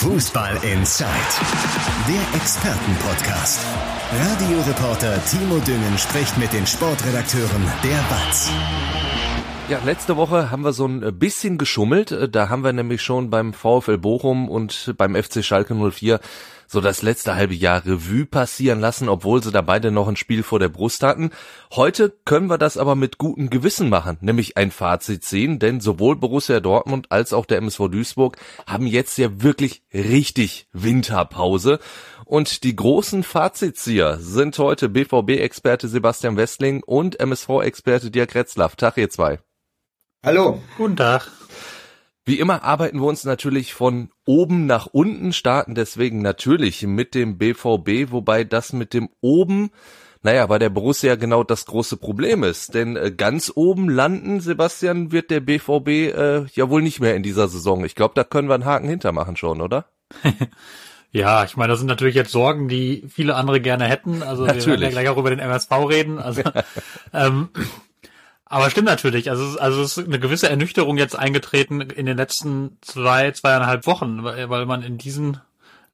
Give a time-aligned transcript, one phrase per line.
[0.00, 1.10] Fußball Inside,
[2.08, 3.60] der Expertenpodcast.
[4.10, 8.50] Radioreporter Timo Düngen spricht mit den Sportredakteuren der BATS.
[9.68, 12.16] Ja, letzte Woche haben wir so ein bisschen geschummelt.
[12.34, 16.18] Da haben wir nämlich schon beim VfL Bochum und beim FC Schalke 04
[16.70, 20.44] so das letzte halbe Jahr Revue passieren lassen, obwohl sie da beide noch ein Spiel
[20.44, 21.30] vor der Brust hatten.
[21.72, 26.14] Heute können wir das aber mit gutem Gewissen machen, nämlich ein Fazit ziehen, denn sowohl
[26.14, 28.36] Borussia Dortmund als auch der MSV Duisburg
[28.68, 31.80] haben jetzt ja wirklich richtig Winterpause.
[32.24, 38.76] Und die großen Fazitzieher sind heute BVB-Experte Sebastian Westling und MSV-Experte Dirk Retzlaff.
[38.76, 39.40] Tag ihr zwei.
[40.24, 40.62] Hallo.
[40.76, 41.32] Guten Tag.
[42.24, 47.38] Wie immer arbeiten wir uns natürlich von oben nach unten, starten deswegen natürlich mit dem
[47.38, 49.70] BVB, wobei das mit dem oben,
[50.22, 52.74] naja, bei der Borussia genau das große Problem ist.
[52.74, 57.22] Denn äh, ganz oben landen, Sebastian, wird der BVB äh, ja wohl nicht mehr in
[57.22, 57.84] dieser Saison.
[57.84, 59.86] Ich glaube, da können wir einen Haken hintermachen schon, oder?
[61.12, 64.22] Ja, ich meine, das sind natürlich jetzt Sorgen, die viele andere gerne hätten.
[64.22, 64.66] Also natürlich.
[64.66, 66.18] wir werden ja gleich auch über den MSV reden.
[66.18, 66.42] Also
[67.12, 67.48] ähm,
[68.50, 69.30] aber stimmt natürlich.
[69.30, 74.24] Also, also es ist eine gewisse Ernüchterung jetzt eingetreten in den letzten zwei, zweieinhalb Wochen,
[74.24, 75.40] weil, man in diesen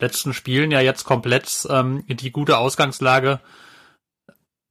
[0.00, 3.40] letzten Spielen ja jetzt komplett ähm, die gute Ausgangslage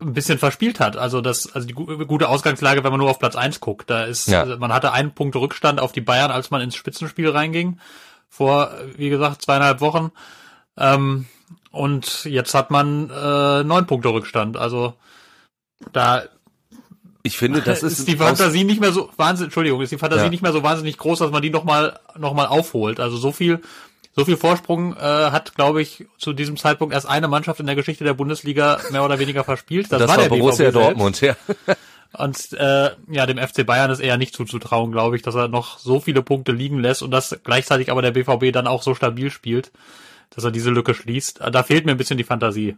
[0.02, 0.98] ein bisschen verspielt hat.
[0.98, 3.88] Also das, also die gute Ausgangslage, wenn man nur auf Platz eins guckt.
[3.88, 4.58] Da ist, ja.
[4.58, 7.80] man hatte einen Punkt Rückstand auf die Bayern, als man ins Spitzenspiel reinging.
[8.30, 10.12] Vor, wie gesagt, zweieinhalb Wochen.
[10.76, 11.28] Ähm,
[11.70, 14.58] und jetzt hat man äh, neun Punkte Rückstand.
[14.58, 14.96] Also
[15.94, 16.24] da
[17.26, 20.26] ich finde, das ist, ist die Fantasie nicht mehr so wahnsinnig, Entschuldigung, ist die Fantasie
[20.26, 20.30] ja.
[20.30, 23.00] nicht mehr so wahnsinnig groß, dass man die nochmal noch mal aufholt.
[23.00, 23.62] Also so viel,
[24.16, 27.76] so viel Vorsprung äh, hat, glaube ich, zu diesem Zeitpunkt erst eine Mannschaft in der
[27.76, 29.92] Geschichte der Bundesliga mehr oder weniger verspielt.
[29.92, 31.36] Das, das war, war der Borussia BVB Dortmund, ja.
[32.18, 35.80] Und äh, ja, dem FC Bayern ist eher nicht zuzutrauen, glaube ich, dass er noch
[35.80, 39.30] so viele Punkte liegen lässt und dass gleichzeitig aber der BVB dann auch so stabil
[39.32, 39.74] spielt,
[40.30, 41.42] dass er diese Lücke schließt.
[41.52, 42.78] Da fehlt mir ein bisschen die Fantasie.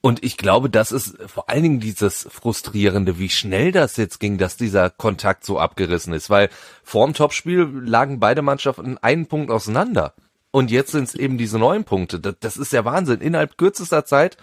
[0.00, 4.38] Und ich glaube, das ist vor allen Dingen dieses Frustrierende, wie schnell das jetzt ging,
[4.38, 6.48] dass dieser Kontakt so abgerissen ist, weil
[6.82, 10.14] vorm Topspiel lagen beide Mannschaften einen Punkt auseinander.
[10.50, 12.18] Und jetzt sind es eben diese neun Punkte.
[12.18, 13.20] Das, das ist ja Wahnsinn.
[13.20, 14.36] Innerhalb kürzester Zeit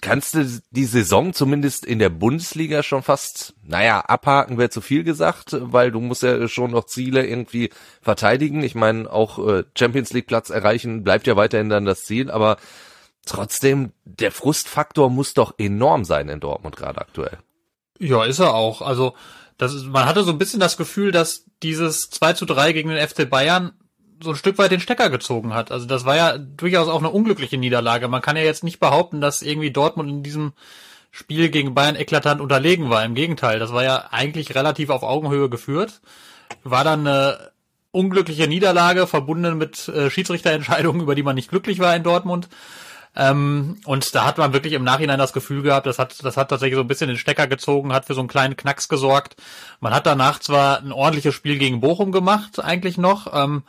[0.00, 5.02] kannst du die Saison zumindest in der Bundesliga schon fast, naja, abhaken wäre zu viel
[5.02, 7.70] gesagt, weil du musst ja schon noch Ziele irgendwie
[8.00, 8.62] verteidigen.
[8.62, 12.58] Ich meine, auch äh, Champions League Platz erreichen bleibt ja weiterhin dann das Ziel, aber
[13.28, 17.38] Trotzdem, der Frustfaktor muss doch enorm sein in Dortmund gerade aktuell.
[17.98, 18.82] Ja, ist er auch.
[18.82, 19.14] Also,
[19.56, 22.90] das ist, man hatte so ein bisschen das Gefühl, dass dieses 2 zu 3 gegen
[22.90, 23.72] den FC Bayern
[24.22, 25.70] so ein Stück weit den Stecker gezogen hat.
[25.70, 28.08] Also das war ja durchaus auch eine unglückliche Niederlage.
[28.08, 30.52] Man kann ja jetzt nicht behaupten, dass irgendwie Dortmund in diesem
[31.10, 33.04] Spiel gegen Bayern eklatant unterlegen war.
[33.04, 36.00] Im Gegenteil, das war ja eigentlich relativ auf Augenhöhe geführt.
[36.64, 37.50] War dann eine
[37.90, 42.48] unglückliche Niederlage verbunden mit äh, Schiedsrichterentscheidungen, über die man nicht glücklich war in Dortmund.
[43.16, 46.50] Ähm, und da hat man wirklich im Nachhinein das Gefühl gehabt, das hat, das hat
[46.50, 49.36] tatsächlich so ein bisschen den Stecker gezogen, hat für so einen kleinen Knacks gesorgt.
[49.80, 53.62] Man hat danach zwar ein ordentliches Spiel gegen Bochum gemacht, eigentlich noch, ähm,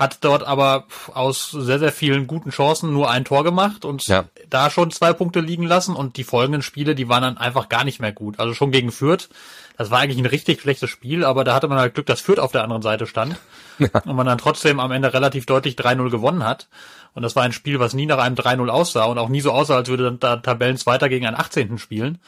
[0.00, 4.24] hat dort aber aus sehr, sehr vielen guten Chancen nur ein Tor gemacht und ja.
[4.48, 7.84] da schon zwei Punkte liegen lassen und die folgenden Spiele, die waren dann einfach gar
[7.84, 8.40] nicht mehr gut.
[8.40, 9.28] Also schon gegen Fürth,
[9.76, 12.38] das war eigentlich ein richtig schlechtes Spiel, aber da hatte man halt Glück, dass Fürth
[12.38, 13.36] auf der anderen Seite stand
[13.78, 13.88] ja.
[14.06, 16.68] und man dann trotzdem am Ende relativ deutlich 3-0 gewonnen hat.
[17.12, 19.52] Und das war ein Spiel, was nie nach einem 3-0 aussah und auch nie so
[19.52, 21.76] aussah, als würde dann da Tabellenzweiter gegen einen 18.
[21.76, 22.20] spielen.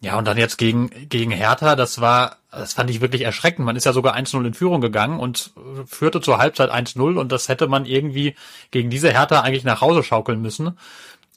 [0.00, 3.64] Ja, und dann jetzt gegen, gegen Hertha, das war, das fand ich wirklich erschreckend.
[3.64, 5.52] Man ist ja sogar 1-0 in Führung gegangen und
[5.86, 8.34] führte zur Halbzeit 1-0 und das hätte man irgendwie
[8.70, 10.78] gegen diese Hertha eigentlich nach Hause schaukeln müssen.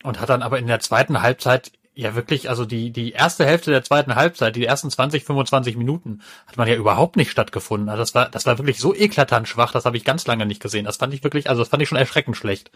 [0.03, 3.71] Und hat dann aber in der zweiten Halbzeit ja wirklich, also die, die erste Hälfte
[3.71, 7.89] der zweiten Halbzeit, die ersten 20, 25 Minuten, hat man ja überhaupt nicht stattgefunden.
[7.89, 10.61] Also das war, das war wirklich so eklatant schwach, das habe ich ganz lange nicht
[10.61, 10.85] gesehen.
[10.85, 12.71] Das fand ich wirklich, also das fand ich schon erschreckend schlecht.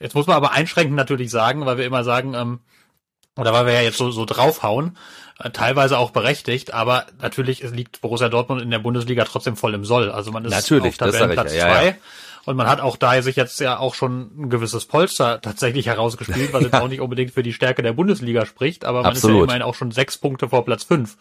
[0.00, 2.60] Jetzt muss man aber einschränkend natürlich sagen, weil wir immer sagen, ähm,
[3.36, 8.00] oder weil wir ja jetzt so, so draufhauen, äh, teilweise auch berechtigt, aber natürlich liegt
[8.00, 10.10] Borussia Dortmund in der Bundesliga trotzdem voll im Soll.
[10.10, 11.58] Also man ist natürlich, auf Tabellenplatz zwei.
[11.58, 11.94] Ja, ja.
[12.46, 16.52] Und man hat auch da sich jetzt ja auch schon ein gewisses Polster tatsächlich herausgespielt,
[16.52, 19.34] was jetzt auch nicht unbedingt für die Stärke der Bundesliga spricht, aber man Absolut.
[19.34, 21.16] ist ja immerhin auch schon sechs Punkte vor Platz fünf.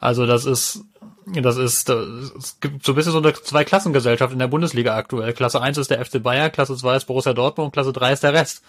[0.00, 0.80] Also das ist,
[1.26, 5.32] das ist, es gibt so ein bisschen so eine Zweiklassengesellschaft in der Bundesliga aktuell.
[5.34, 8.22] Klasse eins ist der FC Bayern, Klasse zwei ist Borussia Dortmund und Klasse drei ist
[8.22, 8.62] der Rest.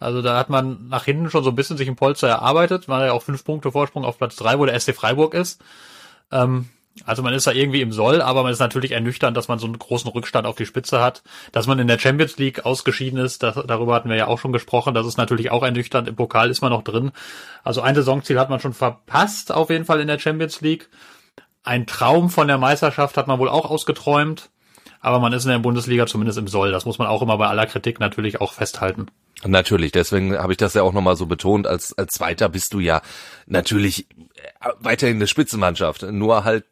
[0.00, 2.88] Also da hat man nach hinten schon so ein bisschen sich ein Polster erarbeitet.
[2.88, 5.62] Hat ja auch fünf Punkte Vorsprung auf Platz drei, wo der SC Freiburg ist.
[6.32, 6.70] Ähm,
[7.04, 9.66] also man ist da irgendwie im Soll, aber man ist natürlich ernüchternd, dass man so
[9.66, 11.22] einen großen Rückstand auf die Spitze hat.
[11.52, 14.52] Dass man in der Champions League ausgeschieden ist, das, darüber hatten wir ja auch schon
[14.52, 14.94] gesprochen.
[14.94, 16.08] Das ist natürlich auch ernüchternd.
[16.08, 17.12] Im Pokal ist man noch drin.
[17.62, 20.88] Also ein Saisonziel hat man schon verpasst, auf jeden Fall in der Champions League.
[21.62, 24.50] Ein Traum von der Meisterschaft hat man wohl auch ausgeträumt.
[25.00, 26.72] aber man ist in der Bundesliga zumindest im Soll.
[26.72, 29.06] Das muss man auch immer bei aller Kritik natürlich auch festhalten.
[29.46, 31.66] Natürlich, deswegen habe ich das ja auch nochmal so betont.
[31.66, 33.00] Als, als Zweiter bist du ja
[33.46, 34.06] natürlich
[34.80, 36.66] weiterhin eine Spitzenmannschaft, nur halt.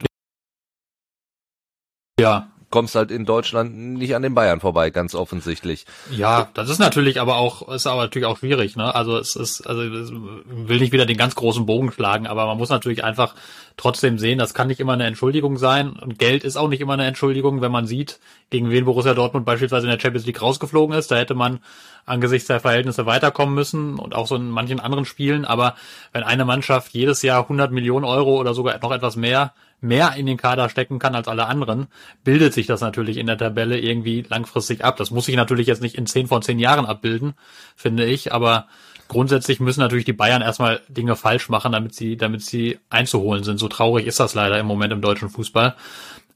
[2.20, 5.86] Ja, kommst halt in Deutschland nicht an den Bayern vorbei, ganz offensichtlich.
[6.10, 8.94] Ja, das ist natürlich aber auch, ist aber natürlich auch schwierig, ne?
[8.94, 12.58] Also es ist, also es will nicht wieder den ganz großen Bogen schlagen, aber man
[12.58, 13.34] muss natürlich einfach
[13.76, 16.94] trotzdem sehen, das kann nicht immer eine Entschuldigung sein und Geld ist auch nicht immer
[16.94, 18.20] eine Entschuldigung, wenn man sieht,
[18.50, 21.10] gegen wen Borussia Dortmund beispielsweise in der Champions League rausgeflogen ist.
[21.10, 21.60] Da hätte man
[22.06, 25.44] angesichts der Verhältnisse weiterkommen müssen und auch so in manchen anderen Spielen.
[25.44, 25.74] Aber
[26.12, 30.26] wenn eine Mannschaft jedes Jahr 100 Millionen Euro oder sogar noch etwas mehr mehr in
[30.26, 31.86] den Kader stecken kann als alle anderen,
[32.24, 34.96] bildet sich das natürlich in der Tabelle irgendwie langfristig ab.
[34.96, 37.34] Das muss sich natürlich jetzt nicht in zehn von zehn Jahren abbilden,
[37.76, 38.66] finde ich, aber
[39.08, 43.58] grundsätzlich müssen natürlich die Bayern erstmal Dinge falsch machen, damit sie, damit sie einzuholen sind.
[43.58, 45.74] So traurig ist das leider im Moment im deutschen Fußball.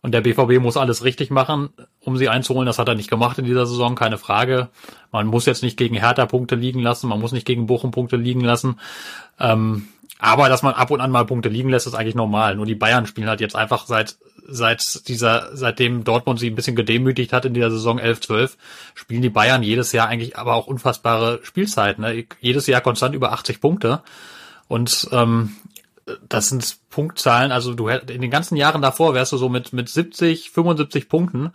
[0.04, 2.66] Und der BVB muss alles richtig machen, um sie einzuholen.
[2.66, 4.68] Das hat er nicht gemacht in dieser Saison, keine Frage.
[5.12, 8.16] Man muss jetzt nicht gegen Hertha Punkte liegen lassen, man muss nicht gegen Bochum Punkte
[8.16, 8.80] liegen lassen.
[9.38, 9.86] Ähm,
[10.22, 12.54] aber dass man ab und an mal Punkte liegen lässt, ist eigentlich normal.
[12.54, 14.16] Nur die Bayern spielen halt jetzt einfach seit
[14.46, 18.52] seit dieser seitdem Dortmund sie ein bisschen gedemütigt hat in dieser Saison 11/12,
[18.94, 22.04] spielen die Bayern jedes Jahr eigentlich aber auch unfassbare Spielzeiten.
[22.04, 22.24] Ne?
[22.40, 24.02] Jedes Jahr konstant über 80 Punkte.
[24.68, 25.56] Und ähm,
[26.28, 29.88] das sind Punktzahlen, also du in den ganzen Jahren davor wärst du so mit mit
[29.88, 31.50] 70, 75 Punkten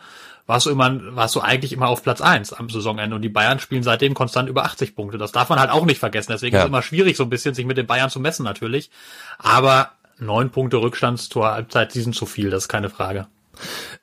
[0.47, 3.59] warst du immer, warst du eigentlich immer auf Platz eins am Saisonende und die Bayern
[3.59, 5.17] spielen seitdem konstant über 80 Punkte.
[5.17, 6.31] Das darf man halt auch nicht vergessen.
[6.31, 6.61] Deswegen ja.
[6.61, 8.89] ist es immer schwierig, so ein bisschen sich mit den Bayern zu messen natürlich.
[9.37, 13.27] Aber neun Punkte Rückstand zur Halbzeit, die sind zu viel, das ist keine Frage.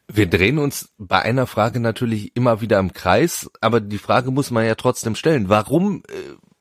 [0.07, 4.51] Wir drehen uns bei einer Frage natürlich immer wieder im Kreis, aber die Frage muss
[4.51, 5.49] man ja trotzdem stellen.
[5.49, 6.13] Warum äh,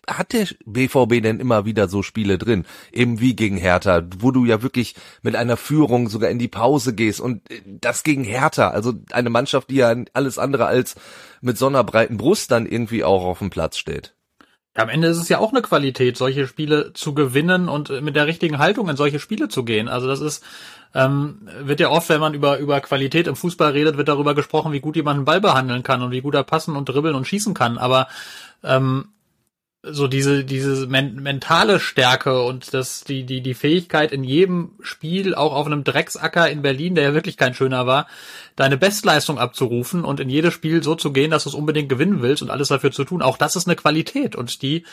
[0.10, 2.66] hat der BVB denn immer wieder so Spiele drin?
[2.92, 6.94] Eben wie gegen Hertha, wo du ja wirklich mit einer Führung sogar in die Pause
[6.94, 10.96] gehst und äh, das gegen Hertha, also eine Mannschaft, die ja alles andere als
[11.42, 14.14] mit so einer breiten Brust dann irgendwie auch auf dem Platz steht.
[14.76, 18.26] Am Ende ist es ja auch eine Qualität, solche Spiele zu gewinnen und mit der
[18.26, 19.88] richtigen Haltung in solche Spiele zu gehen.
[19.88, 20.44] Also das ist,
[20.96, 24.72] ähm, wird ja oft, wenn man über, über Qualität im Fußball redet, wird darüber gesprochen,
[24.72, 27.28] wie gut jemand einen Ball behandeln kann und wie gut er passen und dribbeln und
[27.28, 27.78] schießen kann.
[27.78, 28.08] Aber
[28.64, 29.10] ähm,
[29.86, 35.36] so diese diese men mentale Stärke und das die die die Fähigkeit in jedem Spiel
[35.36, 38.08] auch auf einem Drecksacker in Berlin, der ja wirklich kein schöner war,
[38.56, 42.22] deine Bestleistung abzurufen und in jedes Spiel so zu gehen, dass du es unbedingt gewinnen
[42.22, 44.86] willst und alles dafür zu tun, auch das ist eine Qualität und die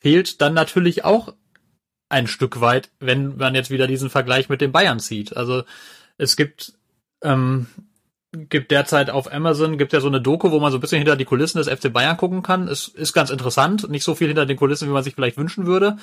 [0.00, 1.32] fehlt dann natürlich auch
[2.10, 5.36] ein Stück weit, wenn man jetzt wieder diesen Vergleich mit den Bayern zieht.
[5.36, 5.64] Also
[6.18, 6.74] es gibt
[7.22, 7.66] ähm,
[8.48, 11.16] gibt derzeit auf Amazon, gibt ja so eine Doku, wo man so ein bisschen hinter
[11.16, 12.68] die Kulissen des FC Bayern gucken kann.
[12.68, 15.66] Es ist ganz interessant, nicht so viel hinter den Kulissen, wie man sich vielleicht wünschen
[15.66, 15.96] würde.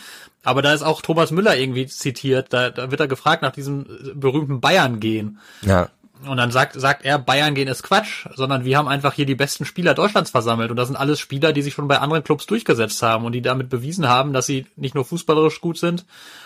[0.44, 2.48] Aber da ist auch Thomas Müller irgendwie zitiert.
[2.52, 3.86] Da, da wird er gefragt nach diesem
[4.16, 5.40] berühmten Bayern-Gehen.
[5.62, 5.90] Ja.
[6.28, 9.36] Und dann sagt, sagt er, Bayern gehen ist Quatsch, sondern wir haben einfach hier die
[9.36, 10.72] besten Spieler Deutschlands versammelt.
[10.72, 13.42] Und das sind alles Spieler, die sich schon bei anderen Clubs durchgesetzt haben und die
[13.42, 16.06] damit bewiesen haben, dass sie nicht nur fußballerisch gut sind,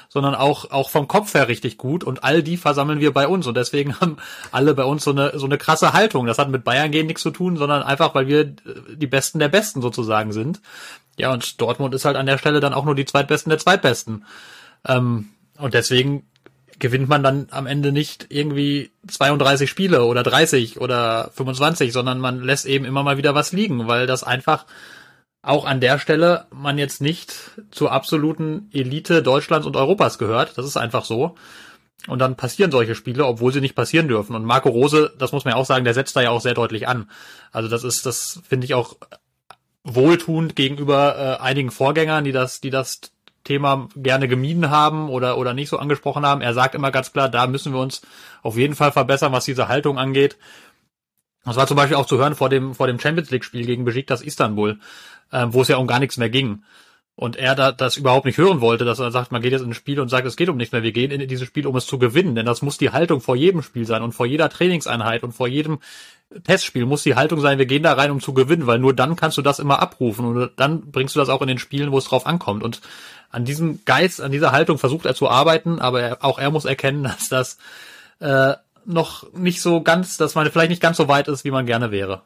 [0.09, 2.03] sondern auch, auch vom Kopf her richtig gut.
[2.03, 3.47] Und all die versammeln wir bei uns.
[3.47, 4.17] Und deswegen haben
[4.51, 6.25] alle bei uns so eine, so eine krasse Haltung.
[6.25, 9.49] Das hat mit Bayern gehen nichts zu tun, sondern einfach, weil wir die Besten der
[9.49, 10.61] Besten sozusagen sind.
[11.17, 14.25] Ja, und Dortmund ist halt an der Stelle dann auch nur die Zweitbesten der Zweitbesten.
[14.87, 16.27] Ähm, und deswegen
[16.79, 22.41] gewinnt man dann am Ende nicht irgendwie 32 Spiele oder 30 oder 25, sondern man
[22.41, 24.65] lässt eben immer mal wieder was liegen, weil das einfach
[25.41, 27.33] auch an der Stelle man jetzt nicht
[27.71, 30.57] zur absoluten Elite Deutschlands und Europas gehört.
[30.57, 31.35] Das ist einfach so.
[32.07, 34.35] Und dann passieren solche Spiele, obwohl sie nicht passieren dürfen.
[34.35, 36.53] Und Marco Rose, das muss man ja auch sagen, der setzt da ja auch sehr
[36.53, 37.09] deutlich an.
[37.51, 38.97] Also das ist, das finde ich auch
[39.83, 42.99] wohltuend gegenüber äh, einigen Vorgängern, die das, die das
[43.47, 46.41] Thema gerne gemieden haben oder, oder nicht so angesprochen haben.
[46.41, 48.01] Er sagt immer ganz klar, da müssen wir uns
[48.43, 50.37] auf jeden Fall verbessern, was diese Haltung angeht.
[51.45, 53.85] Das war zum Beispiel auch zu hören vor dem, vor dem Champions League Spiel gegen
[53.85, 54.79] Besiktas Istanbul,
[55.31, 56.63] äh, wo es ja um gar nichts mehr ging.
[57.15, 59.69] Und er da, das überhaupt nicht hören wollte, dass er sagt, man geht jetzt in
[59.69, 60.83] ein Spiel und sagt, es geht um nichts mehr.
[60.83, 62.35] Wir gehen in dieses Spiel, um es zu gewinnen.
[62.35, 65.47] Denn das muss die Haltung vor jedem Spiel sein und vor jeder Trainingseinheit und vor
[65.47, 65.79] jedem
[66.43, 69.15] Testspiel muss die Haltung sein, wir gehen da rein, um zu gewinnen, weil nur dann
[69.15, 71.97] kannst du das immer abrufen und dann bringst du das auch in den Spielen, wo
[71.97, 72.63] es drauf ankommt.
[72.63, 72.81] Und
[73.29, 76.65] an diesem Geist, an dieser Haltung versucht er zu arbeiten, aber er, auch er muss
[76.65, 77.57] erkennen, dass das
[78.19, 78.55] äh,
[78.85, 81.91] noch nicht so ganz, dass man vielleicht nicht ganz so weit ist, wie man gerne
[81.91, 82.23] wäre.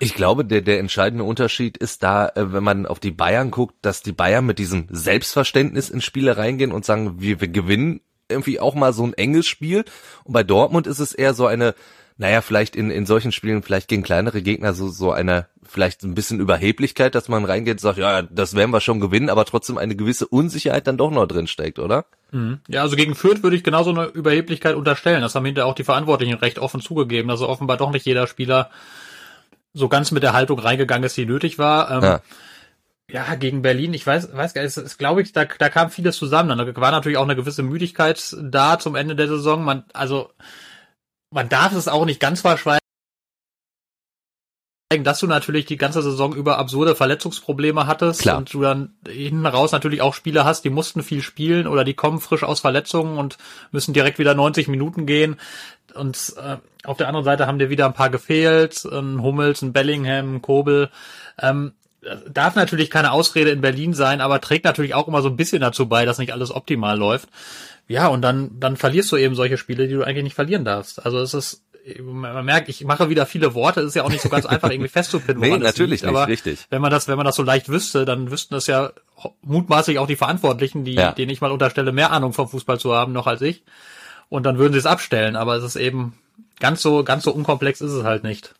[0.00, 3.74] Ich glaube, der, der entscheidende Unterschied ist da, äh, wenn man auf die Bayern guckt,
[3.82, 8.60] dass die Bayern mit diesem Selbstverständnis in Spiele reingehen und sagen, wir, wir gewinnen irgendwie
[8.60, 9.84] auch mal so ein enges Spiel.
[10.24, 11.74] Und bei Dortmund ist es eher so eine,
[12.18, 16.14] naja, vielleicht in, in solchen Spielen, vielleicht gegen kleinere Gegner, so, so eine, vielleicht ein
[16.14, 19.78] bisschen Überheblichkeit, dass man reingeht und sagt, ja, das werden wir schon gewinnen, aber trotzdem
[19.78, 22.06] eine gewisse Unsicherheit dann doch noch drin steckt, oder?
[22.32, 22.58] Mhm.
[22.66, 25.22] Ja, also gegen Fürth würde ich genauso eine Überheblichkeit unterstellen.
[25.22, 28.70] Das haben hinterher auch die Verantwortlichen recht offen zugegeben, dass offenbar doch nicht jeder Spieler
[29.72, 31.88] so ganz mit der Haltung reingegangen ist, die nötig war.
[31.88, 32.20] Ähm, ja.
[33.12, 33.34] ja.
[33.36, 36.16] gegen Berlin, ich weiß, weiß gar nicht, es ist, glaube ich, da, da kam vieles
[36.16, 36.58] zusammen.
[36.58, 39.62] Da war natürlich auch eine gewisse Müdigkeit da zum Ende der Saison.
[39.62, 40.30] Man, also,
[41.30, 42.78] man darf es auch nicht ganz verschweigen
[45.00, 48.38] dass du natürlich die ganze Saison über absurde Verletzungsprobleme hattest Klar.
[48.38, 51.92] und du dann hinten raus natürlich auch Spieler hast, die mussten viel spielen oder die
[51.92, 53.36] kommen frisch aus Verletzungen und
[53.70, 55.36] müssen direkt wieder 90 Minuten gehen.
[55.94, 59.74] Und äh, auf der anderen Seite haben dir wieder ein paar gefehlt, ein Hummels, ein
[59.74, 60.88] Bellingham, ein Kobel.
[61.38, 61.74] Ähm,
[62.28, 65.60] darf natürlich keine Ausrede in Berlin sein, aber trägt natürlich auch immer so ein bisschen
[65.60, 67.28] dazu bei, dass nicht alles optimal läuft.
[67.88, 71.04] Ja, und dann, dann verlierst du eben solche Spiele, die du eigentlich nicht verlieren darfst.
[71.04, 71.62] Also es ist
[72.02, 74.90] man merkt, ich mache wieder viele Worte, ist ja auch nicht so ganz einfach irgendwie
[74.90, 76.66] festzupinnen, woran nee, natürlich liegt, nicht, aber richtig.
[76.70, 78.92] wenn man das, wenn man das so leicht wüsste, dann wüssten das ja
[79.42, 81.12] mutmaßlich auch die Verantwortlichen, die, ja.
[81.12, 83.62] denen ich mal unterstelle, mehr Ahnung vom Fußball zu haben noch als ich.
[84.28, 86.18] Und dann würden sie es abstellen, aber es ist eben
[86.60, 88.54] ganz so, ganz so unkomplex ist es halt nicht.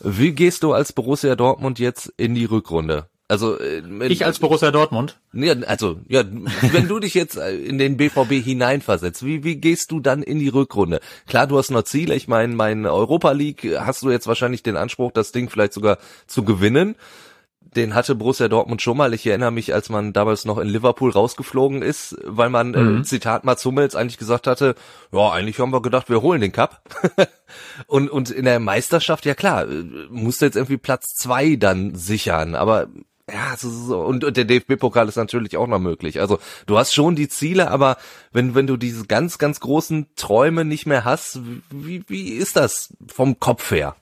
[0.00, 3.08] Wie gehst du als Borussia Dortmund jetzt in die Rückrunde?
[3.30, 5.20] Also äh, ich als Borussia Dortmund.
[5.32, 6.24] Ja, also ja,
[6.72, 10.40] wenn du dich jetzt äh, in den BVB hineinversetzt, wie wie gehst du dann in
[10.40, 11.00] die Rückrunde?
[11.28, 12.16] Klar, du hast noch Ziele.
[12.16, 15.98] Ich meine, mein Europa League hast du jetzt wahrscheinlich den Anspruch, das Ding vielleicht sogar
[16.26, 16.96] zu gewinnen.
[17.60, 19.14] Den hatte Borussia Dortmund schon mal.
[19.14, 23.00] Ich erinnere mich, als man damals noch in Liverpool rausgeflogen ist, weil man, äh, mhm.
[23.00, 24.74] äh, Zitat Mats Hummels, eigentlich gesagt hatte,
[25.12, 26.82] ja, eigentlich haben wir gedacht, wir holen den Cup.
[27.86, 32.56] und, und in der Meisterschaft, ja klar, äh, musste jetzt irgendwie Platz zwei dann sichern.
[32.56, 32.88] Aber
[33.32, 34.00] ja, so, so.
[34.00, 36.20] Und, und der DFB-Pokal ist natürlich auch noch möglich.
[36.20, 37.96] Also du hast schon die Ziele, aber
[38.32, 41.40] wenn, wenn du diese ganz, ganz großen Träume nicht mehr hast,
[41.70, 43.96] wie, wie ist das vom Kopf her?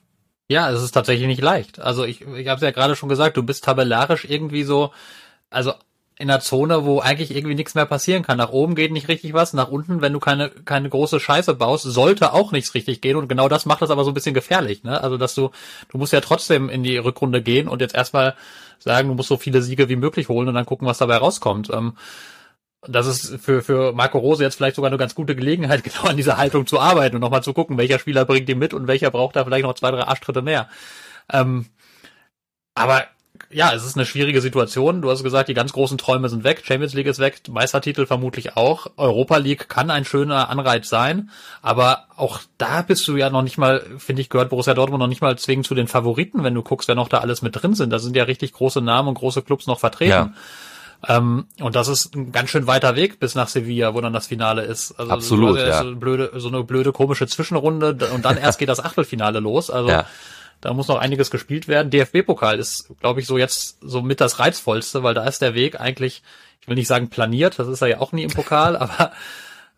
[0.50, 1.78] Ja, es ist tatsächlich nicht leicht.
[1.78, 4.92] Also ich, ich habe es ja gerade schon gesagt, du bist tabellarisch irgendwie so,
[5.50, 5.72] also
[6.18, 8.38] in einer Zone, wo eigentlich irgendwie nichts mehr passieren kann.
[8.38, 11.84] Nach oben geht nicht richtig was, nach unten, wenn du keine keine große Scheiße baust,
[11.84, 14.82] sollte auch nichts richtig gehen und genau das macht das aber so ein bisschen gefährlich,
[14.84, 15.00] ne?
[15.02, 15.50] Also, dass du
[15.90, 18.34] du musst ja trotzdem in die Rückrunde gehen und jetzt erstmal
[18.80, 21.70] sagen, du musst so viele Siege wie möglich holen und dann gucken, was dabei rauskommt.
[21.72, 21.94] Ähm,
[22.82, 26.16] das ist für, für Marco Rose jetzt vielleicht sogar eine ganz gute Gelegenheit, genau an
[26.16, 29.10] dieser Haltung zu arbeiten und nochmal zu gucken, welcher Spieler bringt die mit und welcher
[29.10, 30.68] braucht da vielleicht noch zwei, drei Arschtritte mehr.
[31.32, 31.66] Ähm,
[32.74, 33.04] aber
[33.50, 35.00] ja, es ist eine schwierige Situation.
[35.00, 36.62] Du hast gesagt, die ganz großen Träume sind weg.
[36.64, 38.88] Champions League ist weg, Meistertitel vermutlich auch.
[38.96, 41.30] Europa League kann ein schöner Anreiz sein,
[41.62, 45.08] aber auch da bist du ja noch nicht mal, finde ich, gehört Borussia Dortmund noch
[45.08, 47.74] nicht mal zwingend zu den Favoriten, wenn du guckst, wer noch da alles mit drin
[47.74, 47.90] sind.
[47.90, 50.10] Da sind ja richtig große Namen und große Clubs noch vertreten.
[50.10, 50.32] Ja.
[51.06, 54.26] Ähm, und das ist ein ganz schön weiter Weg bis nach Sevilla, wo dann das
[54.26, 54.98] Finale ist.
[54.98, 55.78] Also Absolut, ja.
[55.78, 59.70] So eine blöde, so eine blöde komische Zwischenrunde und dann erst geht das Achtelfinale los.
[59.70, 60.06] Also ja
[60.60, 61.90] da muss noch einiges gespielt werden.
[61.90, 65.80] DFB-Pokal ist, glaube ich, so jetzt so mit das Reizvollste, weil da ist der Weg
[65.80, 66.22] eigentlich,
[66.60, 69.12] ich will nicht sagen planiert, das ist er ja auch nie im Pokal, aber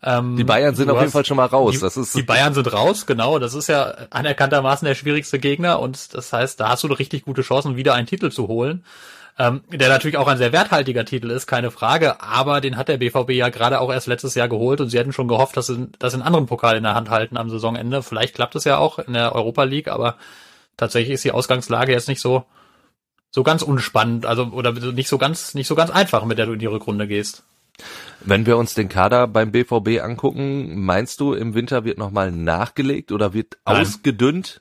[0.02, 1.74] ähm, die Bayern sind auf jeden Fall schon mal raus.
[1.74, 3.38] Die, das ist die Bayern sind raus, genau.
[3.38, 7.42] Das ist ja anerkanntermaßen der schwierigste Gegner und das heißt, da hast du richtig gute
[7.42, 8.84] Chancen, wieder einen Titel zu holen.
[9.40, 12.98] Ähm, der natürlich auch ein sehr werthaltiger Titel ist, keine Frage, aber den hat der
[12.98, 15.88] BVB ja gerade auch erst letztes Jahr geholt und sie hätten schon gehofft, dass sie
[15.98, 18.02] das in anderen Pokal in der Hand halten am Saisonende.
[18.02, 20.16] Vielleicht klappt es ja auch in der Europa League, aber
[20.76, 22.44] tatsächlich ist die Ausgangslage jetzt nicht so
[23.30, 26.52] so ganz unspannend, also oder nicht so ganz nicht so ganz einfach, mit der du
[26.52, 27.42] in die Rückrunde gehst.
[28.22, 33.10] Wenn wir uns den Kader beim BVB angucken, meinst du, im Winter wird nochmal nachgelegt
[33.10, 33.80] oder wird Nein.
[33.80, 34.60] ausgedünnt?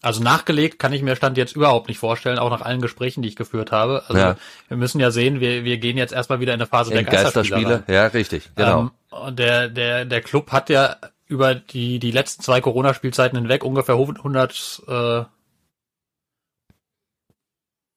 [0.00, 3.28] Also nachgelegt kann ich mir Stand jetzt überhaupt nicht vorstellen, auch nach allen Gesprächen, die
[3.28, 4.04] ich geführt habe.
[4.06, 4.36] Also ja.
[4.68, 7.04] wir müssen ja sehen, wir, wir gehen jetzt erstmal wieder in eine Phase in der
[7.04, 7.82] Geisterspiele.
[7.88, 8.90] Ja, richtig, genau.
[9.12, 13.96] Ähm, der, der, der Club hat ja über die, die letzten zwei Corona-Spielzeiten hinweg ungefähr
[13.96, 15.24] 100, äh,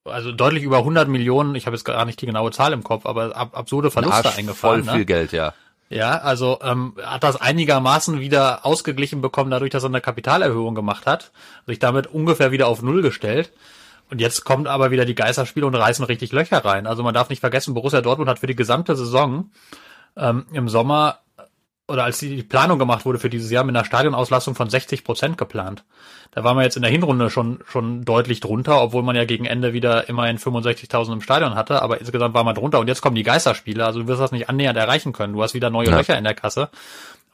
[0.04, 3.06] also deutlich über 100 Millionen, ich habe jetzt gar nicht die genaue Zahl im Kopf,
[3.06, 4.84] aber ab, absurde Verluste Arsch eingefallen.
[4.84, 5.06] Voll viel ne?
[5.06, 5.54] Geld, ja.
[5.92, 11.04] Ja, also ähm, hat das einigermaßen wieder ausgeglichen bekommen, dadurch, dass er eine Kapitalerhöhung gemacht
[11.04, 11.32] hat,
[11.66, 13.52] sich damit ungefähr wieder auf Null gestellt.
[14.08, 16.86] Und jetzt kommt aber wieder die Geisterspiele und reißen richtig Löcher rein.
[16.86, 19.50] Also man darf nicht vergessen, Borussia Dortmund hat für die gesamte Saison
[20.16, 21.18] ähm, im Sommer
[21.92, 25.38] oder als die Planung gemacht wurde für dieses Jahr mit einer Stadionauslastung von 60 Prozent
[25.38, 25.84] geplant.
[26.32, 29.44] Da waren wir jetzt in der Hinrunde schon, schon deutlich drunter, obwohl man ja gegen
[29.44, 33.14] Ende wieder immerhin 65.000 im Stadion hatte, aber insgesamt war man drunter und jetzt kommen
[33.14, 35.34] die Geisterspiele, also du wirst das nicht annähernd erreichen können.
[35.34, 35.96] Du hast wieder neue ja.
[35.98, 36.70] Löcher in der Kasse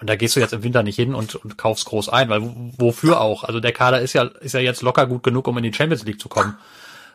[0.01, 2.43] und da gehst du jetzt im Winter nicht hin und, und kaufst groß ein, weil
[2.77, 3.45] wofür auch?
[3.45, 6.05] Also der Kader ist ja, ist ja jetzt locker gut genug, um in die Champions
[6.05, 6.57] League zu kommen.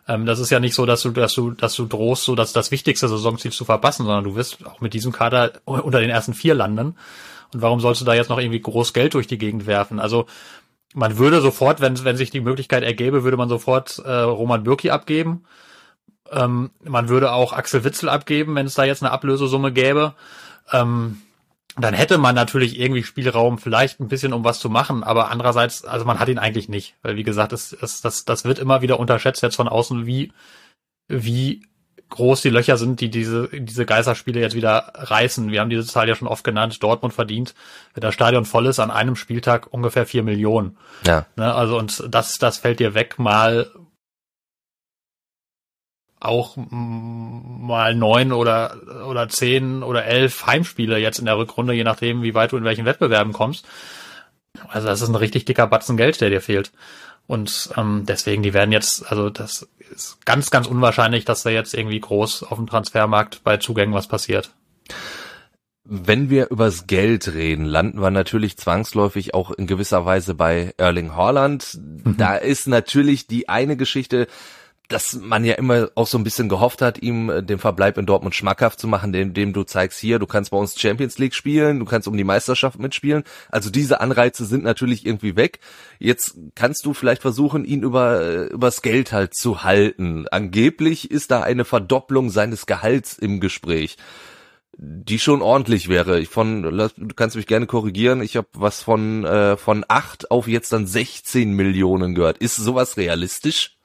[0.08, 2.52] Ähm, das ist ja nicht so, dass du, dass du, dass du drohst, so dass
[2.52, 6.34] das wichtigste Saisonziel zu verpassen, sondern du wirst auch mit diesem Kader unter den ersten
[6.34, 6.96] vier landen.
[7.54, 10.00] Und warum sollst du da jetzt noch irgendwie groß Geld durch die Gegend werfen?
[10.00, 10.26] Also
[10.94, 14.92] man würde sofort, wenn, wenn sich die Möglichkeit ergäbe, würde man sofort äh, Roman Bürki
[14.92, 15.44] abgeben.
[16.32, 20.14] Ähm, man würde auch Axel Witzel abgeben, wenn es da jetzt eine Ablösesumme gäbe.
[20.72, 21.22] ähm,
[21.76, 25.84] dann hätte man natürlich irgendwie Spielraum, vielleicht ein bisschen um was zu machen, aber andererseits,
[25.84, 28.82] also man hat ihn eigentlich nicht, weil wie gesagt, es, es, das, das wird immer
[28.84, 30.32] wieder unterschätzt jetzt von außen, wie,
[31.08, 31.66] wie
[32.14, 35.52] groß die Löcher sind, die diese, diese Geisterspiele jetzt wieder reißen.
[35.52, 36.82] Wir haben diese Zahl ja schon oft genannt.
[36.82, 37.56] Dortmund verdient,
[37.94, 40.78] wenn das Stadion voll ist, an einem Spieltag ungefähr vier Millionen.
[41.06, 41.26] Ja.
[41.36, 43.72] Ne, also, und das, das fällt dir weg mal
[46.20, 48.78] auch mal neun oder,
[49.08, 52.64] oder zehn oder elf Heimspiele jetzt in der Rückrunde, je nachdem, wie weit du in
[52.64, 53.66] welchen Wettbewerben kommst.
[54.70, 56.72] Also das ist ein richtig dicker Batzen Geld, der dir fehlt.
[57.26, 61.74] Und ähm, deswegen, die werden jetzt, also das ist ganz, ganz unwahrscheinlich, dass da jetzt
[61.74, 64.52] irgendwie groß auf dem Transfermarkt bei Zugängen was passiert.
[65.86, 71.14] Wenn wir übers Geld reden, landen wir natürlich zwangsläufig auch in gewisser Weise bei Erling
[71.16, 71.78] Haaland.
[71.78, 72.16] Mhm.
[72.18, 74.28] Da ist natürlich die eine Geschichte,
[74.90, 78.06] dass man ja immer auch so ein bisschen gehofft hat, ihm äh, den Verbleib in
[78.06, 81.80] Dortmund schmackhaft zu machen, indem du zeigst, hier, du kannst bei uns Champions League spielen,
[81.80, 83.24] du kannst um die Meisterschaft mitspielen.
[83.50, 85.60] Also diese Anreize sind natürlich irgendwie weg.
[86.00, 90.28] Jetzt kannst du vielleicht versuchen, ihn über äh, übers Geld halt zu halten.
[90.30, 93.98] Angeblich ist da eine Verdopplung seines Gehalts im Gespräch
[94.76, 96.20] die schon ordentlich wäre.
[96.20, 98.24] Ich von, du kannst mich gerne korrigieren.
[98.24, 102.40] Ich habe was von äh, von acht auf jetzt dann 16 Millionen gehört.
[102.40, 103.78] Ist sowas realistisch?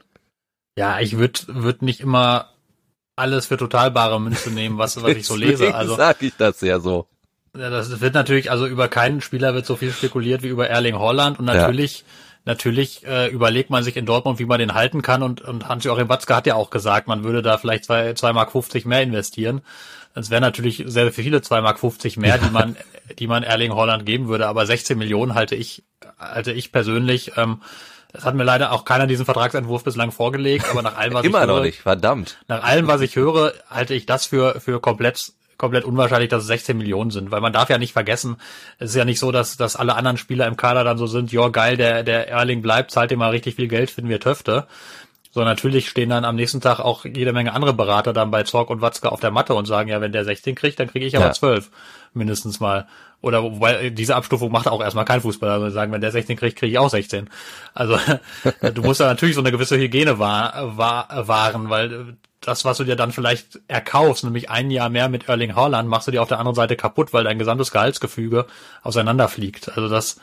[0.78, 2.50] Ja, ich würde würd nicht immer
[3.16, 5.74] alles für total bare Münze nehmen, was, was ich so lese.
[5.74, 7.08] Also sag ich das ja so.
[7.56, 10.96] Ja, das wird natürlich, also über keinen Spieler wird so viel spekuliert wie über Erling
[10.96, 12.04] Holland und natürlich, ja.
[12.44, 16.08] natürlich äh, überlegt man sich in Dortmund, wie man den halten kann und, und Hans-Joachim
[16.08, 19.62] Watzke hat ja auch gesagt, man würde da vielleicht zwei, zwei Mark 50 mehr investieren.
[20.14, 22.76] Es wäre natürlich sehr viele zwei Mark 50 mehr, die man,
[23.18, 25.82] die man Erling Holland geben würde, aber 16 Millionen halte ich,
[26.18, 27.62] halte ich persönlich, ähm,
[28.12, 31.42] es hat mir leider auch keiner diesen Vertragsentwurf bislang vorgelegt, aber nach allem, was Immer
[31.42, 32.38] ich höre, noch nicht, verdammt.
[32.48, 36.46] Nach allem, was ich höre, halte ich das für, für komplett komplett unwahrscheinlich, dass es
[36.46, 38.36] 16 Millionen sind, weil man darf ja nicht vergessen,
[38.78, 41.32] es ist ja nicht so, dass, dass alle anderen Spieler im Kader dann so sind,
[41.32, 44.68] ja geil, der, der Erling bleibt, zahlt ihm mal richtig viel Geld, finden wir Töfte.
[45.30, 48.70] So, natürlich stehen dann am nächsten Tag auch jede Menge andere Berater dann bei Zorg
[48.70, 51.16] und Watzke auf der Matte und sagen, ja, wenn der 16 kriegt, dann kriege ich
[51.16, 51.32] aber ja.
[51.32, 51.70] 12
[52.14, 52.86] mindestens mal.
[53.20, 55.54] Oder wobei diese Abstufung macht auch erstmal kein Fußballer.
[55.54, 57.28] Also sagen, wenn der 16 kriegt, kriege ich auch 16.
[57.74, 57.98] Also
[58.74, 62.84] du musst da natürlich so eine gewisse Hygiene wahr, wahr, wahren, weil das, was du
[62.84, 66.28] dir dann vielleicht erkaufst, nämlich ein Jahr mehr mit Erling Haaland, machst du dir auf
[66.28, 68.46] der anderen Seite kaputt, weil dein gesamtes Gehaltsgefüge
[68.82, 69.70] auseinanderfliegt.
[69.76, 70.20] Also das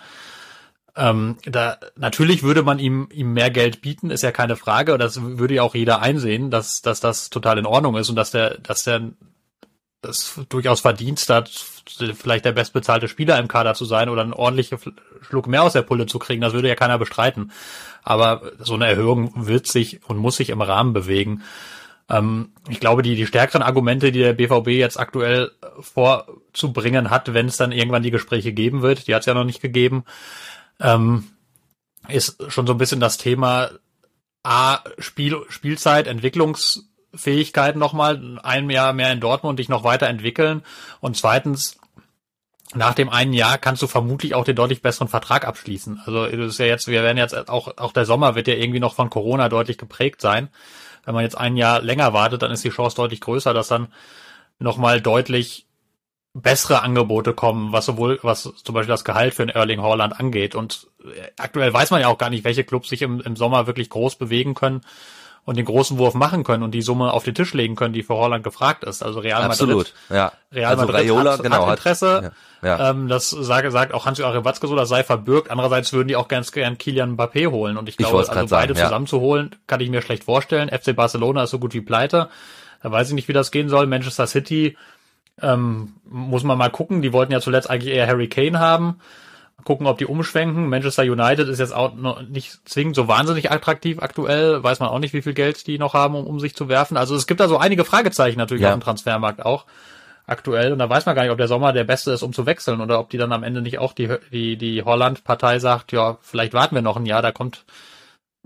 [0.96, 4.94] ähm, da natürlich würde man ihm ihm mehr Geld bieten, ist ja keine Frage.
[4.94, 8.16] Und das würde ja auch jeder einsehen, dass dass das total in Ordnung ist und
[8.16, 9.12] dass der dass der
[10.02, 14.78] das durchaus Verdienst hat, vielleicht der bestbezahlte Spieler im Kader zu sein oder einen ordentlichen
[15.22, 16.42] Schluck mehr aus der Pulle zu kriegen.
[16.42, 17.52] Das würde ja keiner bestreiten.
[18.04, 21.42] Aber so eine Erhöhung wird sich und muss sich im Rahmen bewegen.
[22.10, 27.48] Ähm, ich glaube, die, die stärkeren Argumente, die der BVB jetzt aktuell vorzubringen hat, wenn
[27.48, 30.06] es dann irgendwann die Gespräche geben wird, die hat es ja noch nicht gegeben,
[30.80, 31.28] ähm,
[32.08, 33.72] ist schon so ein bisschen das Thema
[34.44, 40.64] A, Spiel, Spielzeit, Entwicklungsfähigkeit nochmal, ein Jahr mehr in Dortmund dich noch weiterentwickeln
[41.00, 41.78] und zweitens,
[42.74, 46.02] nach dem einen Jahr kannst du vermutlich auch den deutlich besseren Vertrag abschließen.
[46.06, 48.80] Also das ist ja jetzt, wir werden jetzt auch, auch der Sommer wird ja irgendwie
[48.80, 50.50] noch von Corona deutlich geprägt sein.
[51.06, 53.88] Wenn man jetzt ein Jahr länger wartet, dann ist die Chance deutlich größer, dass dann
[54.60, 55.64] nochmal deutlich
[56.36, 60.54] bessere Angebote kommen, was sowohl, was zum Beispiel das Gehalt für einen Erling Haaland angeht.
[60.54, 63.67] Und äh, aktuell weiß man ja auch gar nicht, welche Clubs sich im, im Sommer
[63.67, 64.82] wirklich groß bewegen können
[65.45, 68.04] und den großen Wurf machen können und die Summe auf den Tisch legen können, die
[68.04, 69.02] für Holland gefragt ist.
[69.02, 70.32] Also Real Absolut, Madrid, ja.
[70.52, 72.34] Real also Madrid Raiola, hat, genau, hat Interesse.
[72.62, 72.89] ja, ja.
[72.89, 75.52] Ähm, das sage, sagt auch Hans-Joachim Watzke so, das sei verbürgt.
[75.52, 77.78] Andererseits würden die auch ganz gern Kilian Mbappé holen.
[77.78, 80.67] Und ich glaube, ich also beide sagen, zusammenzuholen, kann ich mir schlecht vorstellen.
[80.67, 82.30] FC Barcelona ist so gut wie pleite.
[82.82, 83.88] Da weiß ich nicht, wie das gehen soll.
[83.88, 84.78] Manchester City
[85.41, 87.02] ähm, muss man mal gucken.
[87.02, 89.00] Die wollten ja zuletzt eigentlich eher Harry Kane haben.
[89.63, 90.69] Gucken, ob die umschwenken.
[90.69, 94.63] Manchester United ist jetzt auch noch nicht zwingend so wahnsinnig attraktiv aktuell.
[94.63, 96.98] Weiß man auch nicht, wie viel Geld die noch haben, um, um sich zu werfen.
[96.98, 98.69] Also es gibt da so einige Fragezeichen natürlich ja.
[98.69, 99.65] auf dem Transfermarkt auch
[100.28, 100.71] aktuell.
[100.71, 102.82] Und da weiß man gar nicht, ob der Sommer der beste ist, um zu wechseln
[102.82, 106.54] oder ob die dann am Ende nicht auch die, die, die Holland-Partei sagt, ja, vielleicht
[106.54, 107.65] warten wir noch ein Jahr, da kommt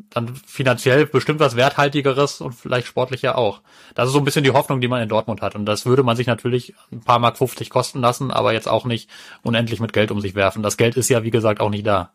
[0.10, 3.62] dann finanziell bestimmt was Werthaltigeres und vielleicht sportlicher auch.
[3.96, 5.56] Das ist so ein bisschen die Hoffnung, die man in Dortmund hat.
[5.56, 8.86] Und das würde man sich natürlich ein paar Mark 50 kosten lassen, aber jetzt auch
[8.86, 9.10] nicht
[9.44, 10.64] unendlich mit Geld um sich werfen.
[10.64, 12.12] Das Geld ist ja, wie gesagt, auch nicht da.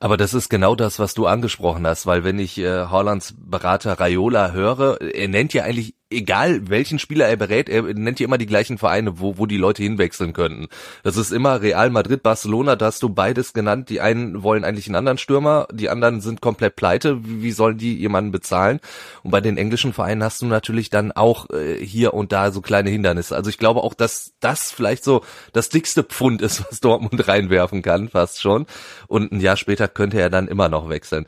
[0.00, 3.98] Aber das ist genau das, was du angesprochen hast, weil wenn ich äh, Hollands Berater
[3.98, 8.38] Raiola höre, er nennt ja eigentlich egal welchen Spieler er berät, er nennt ja immer
[8.38, 10.68] die gleichen Vereine, wo, wo die Leute hinwechseln könnten.
[11.02, 13.88] Das ist immer Real Madrid, Barcelona, da hast du beides genannt.
[13.88, 17.18] Die einen wollen eigentlich einen anderen Stürmer, die anderen sind komplett pleite.
[17.22, 18.80] Wie, sollen die jemanden bezahlen?
[19.22, 22.60] Und bei den englischen Vereinen hast du natürlich dann auch äh, hier und da so
[22.60, 23.34] kleine Hindernisse.
[23.34, 25.22] Also ich glaube auch, dass das vielleicht so
[25.52, 28.66] das dickste Pfund ist, was Dortmund reinwerfen kann, fast schon.
[29.06, 31.26] Und ein Jahr später könnte er dann immer noch wechseln.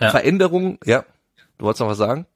[0.00, 0.10] Ja.
[0.10, 1.04] Veränderung, ja.
[1.58, 2.26] Du wolltest noch was sagen?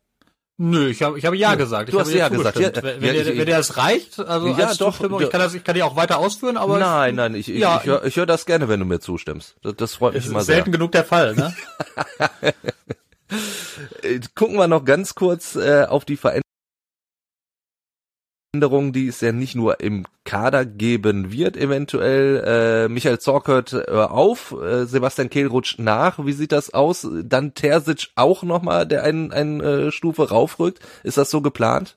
[0.58, 1.92] Nö, ich habe ich habe ja gesagt.
[1.92, 2.58] Du ich hast ja gesagt.
[2.58, 5.52] Ja, wenn, ja, dir, wenn dir das reicht, also ja, als doch, ich kann das,
[5.52, 8.16] ich kann die auch weiter ausführen, aber nein, nein, ich ich, ja, ich, höre ich
[8.16, 9.56] hör das gerne, wenn du mir zustimmst.
[9.62, 10.56] Das, das freut mich immer sehr.
[10.56, 11.54] Selten genug der Fall, ne?
[14.34, 16.45] Gucken wir noch ganz kurz äh, auf die Veränderungen
[18.52, 22.87] Änderungen, die es ja nicht nur im Kader geben wird, eventuell.
[22.87, 26.24] Äh, Michael Zorc hört äh, auf, äh, Sebastian Kehl rutscht nach.
[26.24, 27.06] Wie sieht das aus?
[27.22, 30.80] Dann Terzic auch nochmal, der eine ein, äh, Stufe raufrückt.
[31.02, 31.96] Ist das so geplant?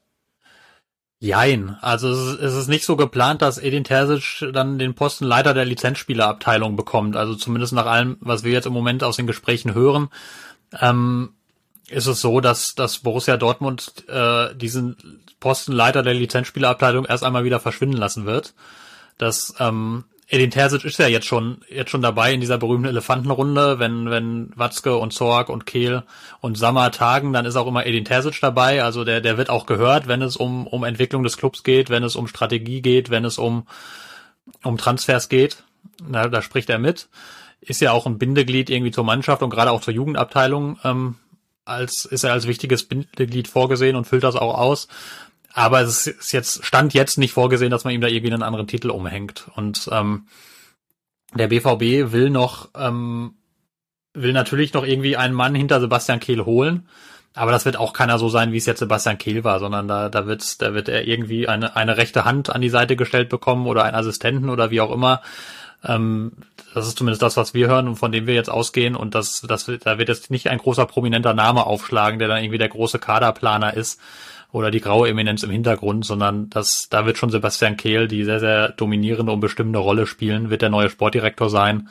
[1.21, 1.77] Jein.
[1.81, 5.53] Also es ist, es ist nicht so geplant, dass Edin Terzic dann den Posten Leiter
[5.53, 7.15] der Lizenzspielerabteilung bekommt.
[7.15, 10.09] Also zumindest nach allem, was wir jetzt im Moment aus den Gesprächen hören.
[10.79, 11.33] Ähm,
[11.89, 14.95] ist es so, dass, dass Borussia Dortmund äh, diesen
[15.39, 18.53] Postenleiter der Lizenzspielerabteilung erst einmal wieder verschwinden lassen wird.
[19.17, 23.79] Das ähm, Edin Terzic ist ja jetzt schon jetzt schon dabei in dieser berühmten Elefantenrunde,
[23.79, 26.03] wenn wenn Watzke und Zorg und Kehl
[26.39, 29.65] und Sammer tagen, dann ist auch immer Edin Terzic dabei, also der der wird auch
[29.65, 33.25] gehört, wenn es um um Entwicklung des Clubs geht, wenn es um Strategie geht, wenn
[33.25, 33.65] es um
[34.63, 35.63] um Transfers geht,
[36.07, 37.09] da, da spricht er mit.
[37.61, 41.15] Ist ja auch ein Bindeglied irgendwie zur Mannschaft und gerade auch zur Jugendabteilung ähm,
[41.69, 44.87] als ist er als wichtiges Bindeglied vorgesehen und füllt das auch aus.
[45.59, 48.65] Aber es ist jetzt, stand jetzt nicht vorgesehen, dass man ihm da irgendwie einen anderen
[48.65, 49.49] Titel umhängt.
[49.55, 50.27] Und ähm,
[51.33, 53.33] der BVB will noch, ähm,
[54.13, 56.87] will natürlich noch irgendwie einen Mann hinter Sebastian Kehl holen.
[57.33, 60.07] Aber das wird auch keiner so sein, wie es jetzt Sebastian Kehl war, sondern da,
[60.07, 63.67] da wird, da wird er irgendwie eine, eine rechte Hand an die Seite gestellt bekommen
[63.67, 65.21] oder einen Assistenten oder wie auch immer.
[65.83, 66.31] Ähm,
[66.73, 68.95] das ist zumindest das, was wir hören und von dem wir jetzt ausgehen.
[68.95, 72.59] Und das, das, da wird jetzt nicht ein großer prominenter Name aufschlagen, der dann irgendwie
[72.59, 73.99] der große Kaderplaner ist
[74.51, 78.39] oder die graue Eminenz im Hintergrund, sondern das, da wird schon Sebastian Kehl, die sehr,
[78.39, 81.89] sehr dominierende und bestimmende Rolle spielen, wird der neue Sportdirektor sein.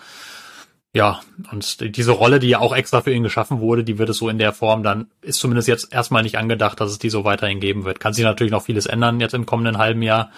[0.92, 1.20] Ja,
[1.52, 4.28] und diese Rolle, die ja auch extra für ihn geschaffen wurde, die wird es so
[4.28, 7.60] in der Form dann, ist zumindest jetzt erstmal nicht angedacht, dass es die so weiterhin
[7.60, 8.00] geben wird.
[8.00, 10.30] Kann sich natürlich noch vieles ändern jetzt im kommenden halben Jahr,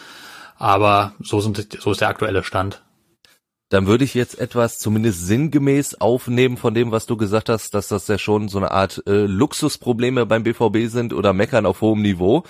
[0.58, 2.82] aber so sind, so ist der aktuelle Stand
[3.70, 7.86] dann würde ich jetzt etwas zumindest sinngemäß aufnehmen von dem, was du gesagt hast, dass
[7.86, 12.02] das ja schon so eine Art äh, Luxusprobleme beim BVB sind oder meckern auf hohem
[12.02, 12.42] Niveau.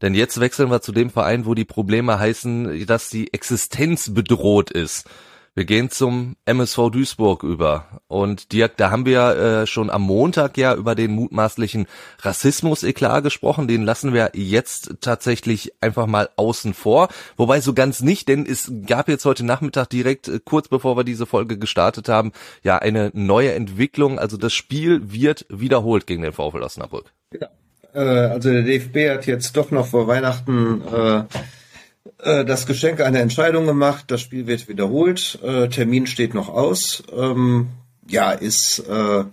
[0.00, 4.70] Denn jetzt wechseln wir zu dem Verein, wo die Probleme heißen, dass die Existenz bedroht
[4.70, 5.08] ist.
[5.58, 8.00] Wir gehen zum MSV Duisburg über.
[8.06, 11.88] Und Dirk, da haben wir äh, schon am Montag ja über den mutmaßlichen
[12.20, 13.66] Rassismus-Eklat gesprochen.
[13.66, 17.08] Den lassen wir jetzt tatsächlich einfach mal außen vor.
[17.36, 21.02] Wobei so ganz nicht, denn es gab jetzt heute Nachmittag direkt, äh, kurz bevor wir
[21.02, 22.30] diese Folge gestartet haben,
[22.62, 24.20] ja eine neue Entwicklung.
[24.20, 27.12] Also das Spiel wird wiederholt gegen den VfL Osnabrück.
[27.32, 27.48] Ja.
[27.94, 31.24] Äh, also der DFB hat jetzt doch noch vor Weihnachten äh,
[32.18, 37.02] äh, das Geschenk eine Entscheidung gemacht, das Spiel wird wiederholt, äh, Termin steht noch aus.
[37.16, 37.68] Ähm,
[38.08, 39.24] ja, ist äh,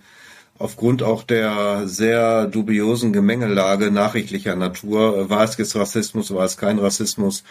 [0.60, 6.58] aufgrund auch der sehr dubiosen Gemengelage nachrichtlicher Natur, äh, war es jetzt Rassismus, war es
[6.58, 7.44] kein Rassismus.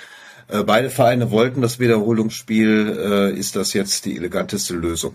[0.48, 5.14] Äh, beide Vereine wollten das Wiederholungsspiel, ist das jetzt die eleganteste Lösung.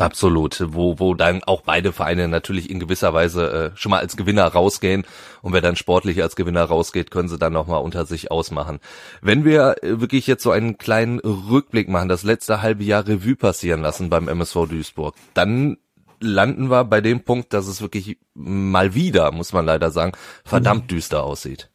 [0.00, 4.16] Absolut, wo, wo dann auch beide Vereine natürlich in gewisser Weise äh, schon mal als
[4.16, 5.04] Gewinner rausgehen
[5.42, 8.80] und wer dann sportlich als Gewinner rausgeht, können sie dann nochmal unter sich ausmachen.
[9.20, 13.36] Wenn wir äh, wirklich jetzt so einen kleinen Rückblick machen, das letzte halbe Jahr Revue
[13.36, 15.76] passieren lassen beim MSV Duisburg, dann
[16.20, 20.12] landen wir bei dem Punkt, dass es wirklich mal wieder, muss man leider sagen,
[20.44, 20.88] verdammt mhm.
[20.88, 21.69] düster aussieht.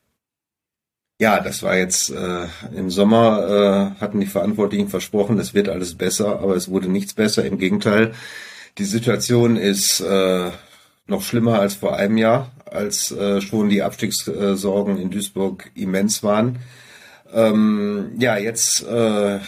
[1.17, 5.95] Ja, das war jetzt äh, im Sommer, äh, hatten die Verantwortlichen versprochen, es wird alles
[5.95, 7.45] besser, aber es wurde nichts besser.
[7.45, 8.13] Im Gegenteil,
[8.77, 10.51] die Situation ist äh,
[11.07, 16.59] noch schlimmer als vor einem Jahr, als äh, schon die Abstiegssorgen in Duisburg immens waren.
[17.33, 19.39] Ähm, ja, jetzt äh,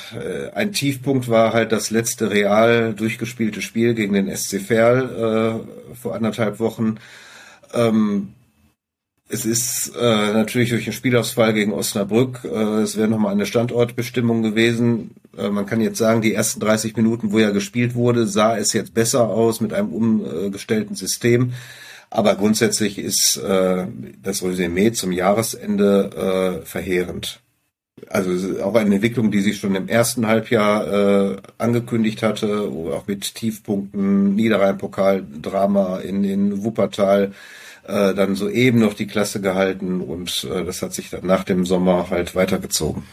[0.56, 6.16] ein Tiefpunkt war halt das letzte real durchgespielte Spiel gegen den SC Verl äh, vor
[6.16, 6.96] anderthalb Wochen.
[7.74, 8.34] Ähm,
[9.30, 14.42] es ist äh, natürlich durch den Spielausfall gegen Osnabrück, äh, es wäre nochmal eine Standortbestimmung
[14.42, 15.12] gewesen.
[15.38, 18.74] Äh, man kann jetzt sagen, die ersten 30 Minuten, wo ja gespielt wurde, sah es
[18.74, 21.54] jetzt besser aus mit einem umgestellten System.
[22.10, 23.86] Aber grundsätzlich ist äh,
[24.24, 27.42] das Resümee zum Jahresende äh, verheerend.
[28.08, 30.88] Also auch eine Entwicklung, die sich schon im ersten Halbjahr
[31.34, 37.34] äh, angekündigt hatte, auch mit Tiefpunkten, Niederrhein-Pokal, Drama in, in Wuppertal,
[37.88, 41.66] äh, dann soeben noch die Klasse gehalten und äh, das hat sich dann nach dem
[41.66, 43.04] Sommer halt weitergezogen.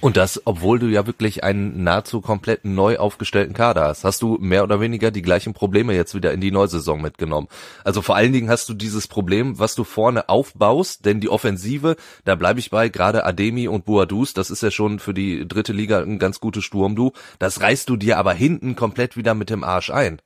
[0.00, 4.04] Und das, obwohl du ja wirklich einen nahezu komplett neu aufgestellten Kader hast.
[4.04, 7.48] Hast du mehr oder weniger die gleichen Probleme jetzt wieder in die Neusaison mitgenommen?
[7.82, 11.96] Also vor allen Dingen hast du dieses Problem, was du vorne aufbaust, denn die Offensive,
[12.24, 15.72] da bleibe ich bei, gerade Ademi und Boadus, das ist ja schon für die dritte
[15.72, 17.12] Liga ein ganz gutes Sturm, du.
[17.38, 20.20] Das reißt du dir aber hinten komplett wieder mit dem Arsch ein.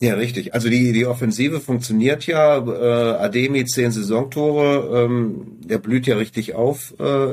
[0.00, 0.52] Ja, richtig.
[0.52, 2.58] Also die, die Offensive funktioniert ja.
[2.58, 7.32] Äh, Ademi zehn Saisontore, ähm, der blüht ja richtig auf äh,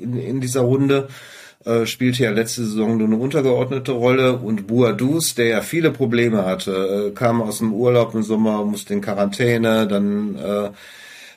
[0.00, 1.08] in, in dieser Runde.
[1.64, 6.46] Äh, spielte ja letzte Saison nur eine untergeordnete Rolle und Buadus, der ja viele Probleme
[6.46, 10.70] hatte, äh, kam aus dem Urlaub im Sommer, musste in Quarantäne, dann äh,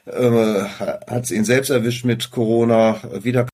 [0.06, 3.48] äh, hat es ihn selbst erwischt mit Corona, wieder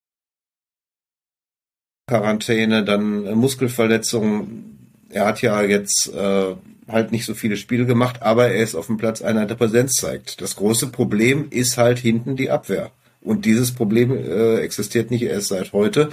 [2.06, 4.64] Quarantäne, dann äh, Muskelverletzung.
[5.10, 6.54] Er hat ja jetzt äh,
[6.88, 9.94] halt nicht so viele Spiele gemacht, aber er ist auf dem Platz einer, der Präsenz
[9.94, 10.40] zeigt.
[10.40, 12.90] Das große Problem ist halt hinten die Abwehr.
[13.20, 16.10] Und dieses Problem äh, existiert nicht erst seit heute.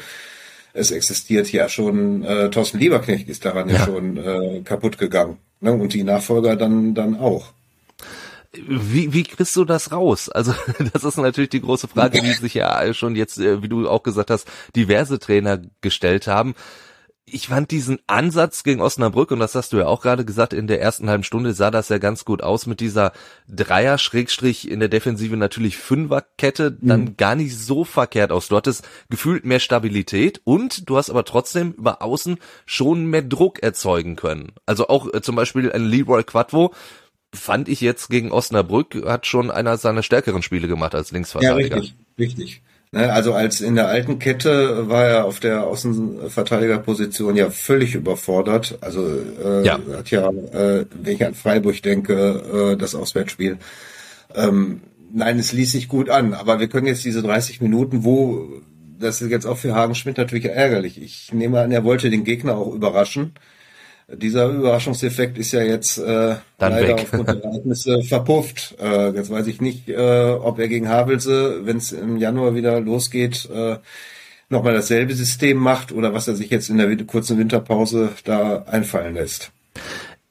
[0.73, 5.37] Es existiert ja schon, äh, Thorsten Lieberknecht ist daran ja, ja schon äh, kaputt gegangen.
[5.61, 5.71] Ne?
[5.71, 7.53] Und die Nachfolger dann, dann auch.
[8.53, 10.29] Wie, wie kriegst du das raus?
[10.29, 10.53] Also
[10.93, 14.03] das ist natürlich die große Frage, die sich ja schon jetzt, äh, wie du auch
[14.03, 16.55] gesagt hast, diverse Trainer gestellt haben
[17.27, 20.67] ich fand diesen Ansatz gegen Osnabrück, und das hast du ja auch gerade gesagt, in
[20.67, 23.13] der ersten halben Stunde sah das ja ganz gut aus mit dieser
[23.49, 27.17] Dreier, Schrägstrich in der Defensive natürlich Fünferkette, dann mhm.
[27.17, 28.47] gar nicht so verkehrt aus.
[28.47, 33.63] Du hattest gefühlt mehr Stabilität und du hast aber trotzdem über Außen schon mehr Druck
[33.63, 34.51] erzeugen können.
[34.67, 36.73] Also auch äh, zum Beispiel ein Leroy Quadvo,
[37.33, 41.77] fand ich jetzt gegen Osnabrück, hat schon einer seiner stärkeren Spiele gemacht als Linksverteidiger.
[41.77, 42.61] Ja, richtig, richtig.
[42.95, 48.77] Ne, also als in der alten Kette war er auf der Außenverteidigerposition ja völlig überfordert.
[48.79, 49.05] Also
[49.43, 49.77] äh, ja.
[49.97, 53.57] hat ja, äh, wenn ich an Freiburg denke, äh, das Auswärtsspiel.
[54.33, 54.79] Ähm,
[55.11, 58.47] nein, es ließ sich gut an, aber wir können jetzt diese 30 Minuten, wo
[58.97, 61.01] das ist jetzt auch für Hagen Schmidt natürlich ärgerlich.
[61.01, 63.33] Ich nehme an, er wollte den Gegner auch überraschen
[64.07, 66.99] dieser Überraschungseffekt ist ja jetzt äh, Dann leider weg.
[67.01, 68.75] aufgrund der Ereignisse verpufft.
[68.79, 72.79] Äh, jetzt weiß ich nicht, äh, ob er gegen Havelse, wenn es im Januar wieder
[72.79, 73.77] losgeht, äh,
[74.49, 79.15] nochmal dasselbe System macht oder was er sich jetzt in der kurzen Winterpause da einfallen
[79.15, 79.51] lässt.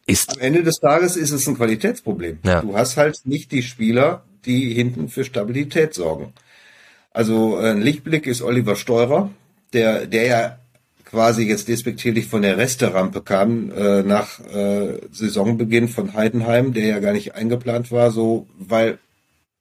[0.07, 2.39] Ist Am Ende des Tages ist es ein Qualitätsproblem.
[2.45, 2.61] Ja.
[2.61, 6.33] Du hast halt nicht die Spieler, die hinten für Stabilität sorgen.
[7.13, 9.31] Also ein Lichtblick ist Oliver Steurer,
[9.73, 10.59] der, der ja
[11.15, 16.99] quasi jetzt despektierlich von der Resterampe kam äh, nach äh, Saisonbeginn von Heidenheim, der ja
[16.99, 18.99] gar nicht eingeplant war, so weil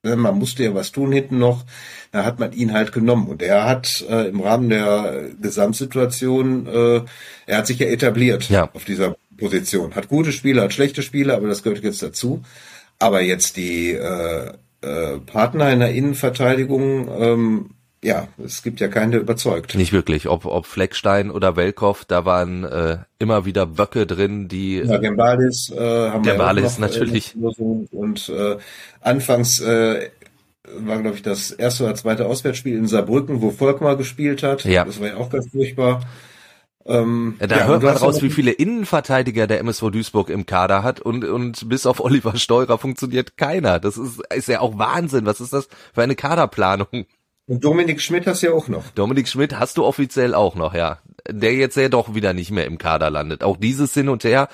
[0.04, 1.64] äh, man musste ja was tun hinten noch,
[2.12, 7.02] da hat man ihn halt genommen und er hat äh, im Rahmen der Gesamtsituation, äh,
[7.46, 8.68] er hat sich ja etabliert ja.
[8.74, 12.42] auf dieser Position, hat gute Spiele, hat schlechte Spiele, aber das gehört jetzt dazu.
[12.98, 17.70] Aber jetzt die äh, äh, Partner in der Innenverteidigung ähm,
[18.04, 19.76] ja, es gibt ja keine überzeugt.
[19.76, 20.28] Nicht wirklich.
[20.28, 24.78] Ob, ob Fleckstein oder Welkow, da waren äh, immer wieder Böcke drin, die.
[24.78, 27.36] Ja, Gembalis äh, haben der wir Balis noch, äh, natürlich.
[27.92, 28.58] Und äh,
[29.02, 30.10] anfangs äh,
[30.78, 34.66] war, glaube ich, das erste oder zweite Auswärtsspiel in Saarbrücken, wo Volkmar gespielt hat.
[34.66, 34.86] Ja.
[34.86, 36.02] Das war ja auch ganz furchtbar.
[36.86, 40.84] Ähm, ja, da ja, hört man raus, wie viele Innenverteidiger der MSV Duisburg im Kader
[40.84, 43.80] hat und, und bis auf Oliver Steurer funktioniert keiner.
[43.80, 45.26] Das ist, ist ja auch Wahnsinn.
[45.26, 47.06] Was ist das für eine Kaderplanung?
[47.46, 48.90] Und Dominik Schmidt hast du ja auch noch.
[48.92, 51.00] Dominik Schmidt hast du offiziell auch noch, ja.
[51.30, 53.44] Der jetzt ja doch wieder nicht mehr im Kader landet.
[53.44, 54.48] Auch dieses Hin und Her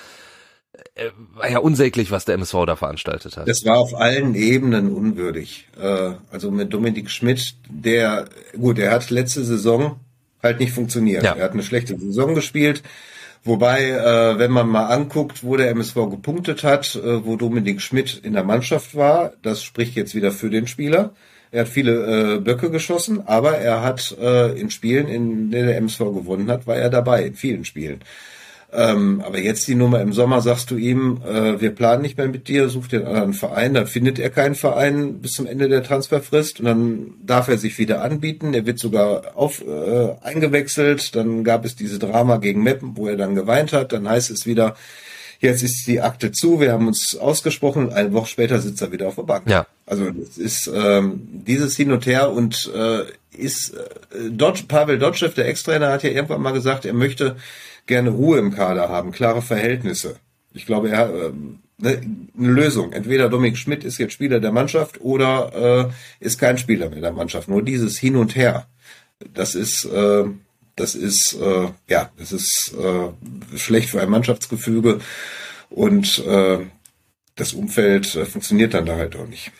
[0.94, 3.48] äh, war ja unsäglich, was der MSV da veranstaltet hat.
[3.48, 5.68] Das war auf allen Ebenen unwürdig.
[5.80, 10.00] Äh, also mit Dominik Schmidt, der, gut, er hat letzte Saison
[10.42, 11.22] halt nicht funktioniert.
[11.22, 11.34] Ja.
[11.34, 12.82] Er hat eine schlechte Saison gespielt.
[13.44, 18.34] Wobei, äh, wenn man mal anguckt, wo der MSV gepunktet hat, wo Dominik Schmidt in
[18.34, 21.14] der Mannschaft war, das spricht jetzt wieder für den Spieler.
[21.52, 25.76] Er hat viele äh, Böcke geschossen, aber er hat äh, in Spielen, in denen der
[25.78, 28.00] MSV gewonnen hat, war er dabei, in vielen Spielen.
[28.72, 32.28] Ähm, aber jetzt die Nummer im Sommer sagst du ihm, äh, wir planen nicht mehr
[32.28, 35.82] mit dir, such den anderen Verein, dann findet er keinen Verein bis zum Ende der
[35.82, 38.54] Transferfrist und dann darf er sich wieder anbieten.
[38.54, 41.16] Er wird sogar auf, äh, eingewechselt.
[41.16, 43.92] Dann gab es diese Drama gegen Meppen, wo er dann geweint hat.
[43.92, 44.76] Dann heißt es wieder,
[45.40, 49.08] Jetzt ist die Akte zu, wir haben uns ausgesprochen, eine Woche später sitzt er wieder
[49.08, 49.48] auf der Bank.
[49.48, 49.66] Ja.
[49.86, 55.28] Also das ist ähm, dieses Hin und Her und äh, ist äh, Dodge, Pavel Dotschew,
[55.28, 57.36] der Ex-Trainer, hat ja irgendwann mal gesagt, er möchte
[57.86, 60.16] gerne Ruhe im Kader haben, klare Verhältnisse.
[60.52, 61.32] Ich glaube, er äh,
[61.78, 62.00] ne,
[62.38, 62.92] eine Lösung.
[62.92, 67.12] Entweder Dominik Schmidt ist jetzt Spieler der Mannschaft oder äh, ist kein Spieler mehr der
[67.12, 67.48] Mannschaft.
[67.48, 68.66] Nur dieses Hin und Her,
[69.32, 70.24] das ist äh,
[70.80, 75.00] das ist äh, ja, das ist äh, schlecht für ein Mannschaftsgefüge
[75.68, 76.66] und äh,
[77.36, 79.52] das Umfeld äh, funktioniert dann da halt auch nicht.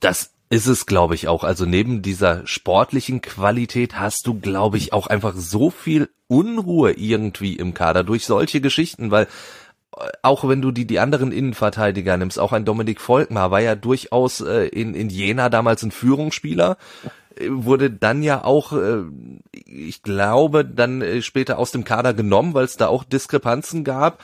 [0.00, 1.44] Das ist es, glaube ich, auch.
[1.44, 7.56] Also neben dieser sportlichen Qualität hast du, glaube ich, auch einfach so viel Unruhe irgendwie
[7.56, 9.24] im Kader durch solche Geschichten, weil
[9.96, 13.74] äh, auch wenn du die, die anderen Innenverteidiger nimmst, auch ein Dominik Volkmar war ja
[13.74, 16.76] durchaus äh, in, in Jena damals ein Führungsspieler,
[17.48, 19.02] wurde dann ja auch, äh,
[19.52, 24.22] ich glaube, dann äh, später aus dem Kader genommen, weil es da auch Diskrepanzen gab.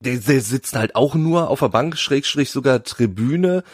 [0.00, 3.64] Der, der sitzt halt auch nur auf der Bank, Schrägstrich sogar Tribüne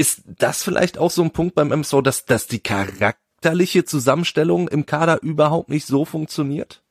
[0.00, 4.86] ist das vielleicht auch so ein Punkt beim MSV, dass, dass die charakterliche Zusammenstellung im
[4.86, 6.82] Kader überhaupt nicht so funktioniert?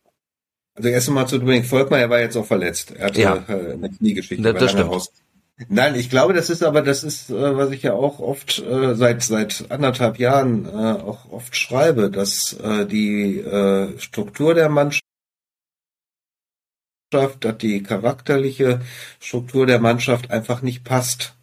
[0.76, 2.92] Also erst einmal zu Dominik Volkmar, er war jetzt auch verletzt.
[2.92, 3.44] Er hatte Ja.
[3.48, 4.44] äh, eine Kniegeschichte.
[4.44, 4.92] Das lange stimmt.
[4.92, 5.12] raus.
[5.68, 8.96] Nein, ich glaube, das ist aber, das ist, äh, was ich ja auch oft äh,
[8.96, 15.04] seit seit anderthalb Jahren äh, auch oft schreibe, dass äh, die äh, Struktur der Mannschaft,
[17.12, 18.80] dass die charakterliche
[19.20, 21.34] Struktur der Mannschaft einfach nicht passt.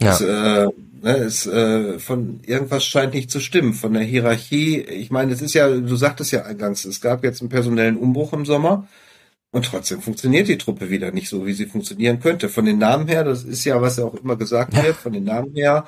[0.00, 0.12] Ja.
[0.12, 0.68] Es, äh,
[1.02, 3.72] ne, es, äh, von irgendwas scheint nicht zu stimmen.
[3.72, 7.40] Von der Hierarchie, ich meine, es ist ja, du sagtest ja eingangs, es gab jetzt
[7.40, 8.86] einen personellen Umbruch im Sommer
[9.52, 12.48] und trotzdem funktioniert die Truppe wieder nicht so, wie sie funktionieren könnte.
[12.48, 15.24] Von den Namen her, das ist ja, was ja auch immer gesagt wird, von den
[15.24, 15.86] Namen her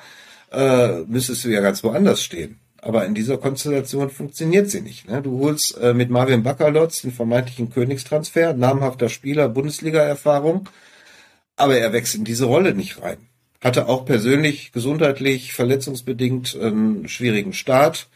[0.51, 2.59] äh, müsstest du ja ganz woanders stehen.
[2.77, 5.09] Aber in dieser Konstellation funktioniert sie nicht.
[5.09, 5.23] Ne?
[5.23, 10.69] Du holst äh, mit Marvin Bakalotz den vermeintlichen Königstransfer, namhafter Spieler, Bundesliga-Erfahrung,
[11.55, 13.17] aber er wächst in diese Rolle nicht rein.
[13.63, 18.09] Hatte auch persönlich, gesundheitlich, verletzungsbedingt einen schwierigen Start.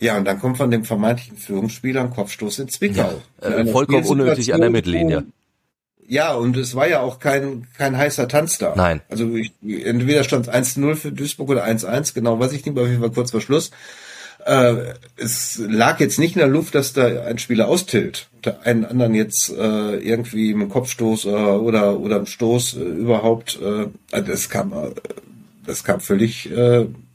[0.00, 3.20] Ja, und dann kommt von dem vermeintlichen Führungsspieler ein Kopfstoß in Zwickau.
[3.42, 5.24] Ja, äh, vollkommen unnötig an der Mittellinie.
[6.06, 8.74] Ja, und es war ja auch kein, kein heißer Tanz da.
[8.76, 9.02] Nein.
[9.10, 12.82] Also ich, entweder stand es 1-0 für Duisburg oder 1-1, genau weiß ich nicht, aber
[12.82, 13.70] auf jeden Fall kurz vor Schluss.
[14.46, 18.86] Äh, es lag jetzt nicht in der Luft, dass da ein Spieler austillt, der einen
[18.86, 23.58] anderen jetzt äh, irgendwie im Kopfstoß äh, oder oder im Stoß äh, überhaupt.
[23.60, 24.92] Äh, also das kam, äh,
[25.66, 26.48] das kam völlig,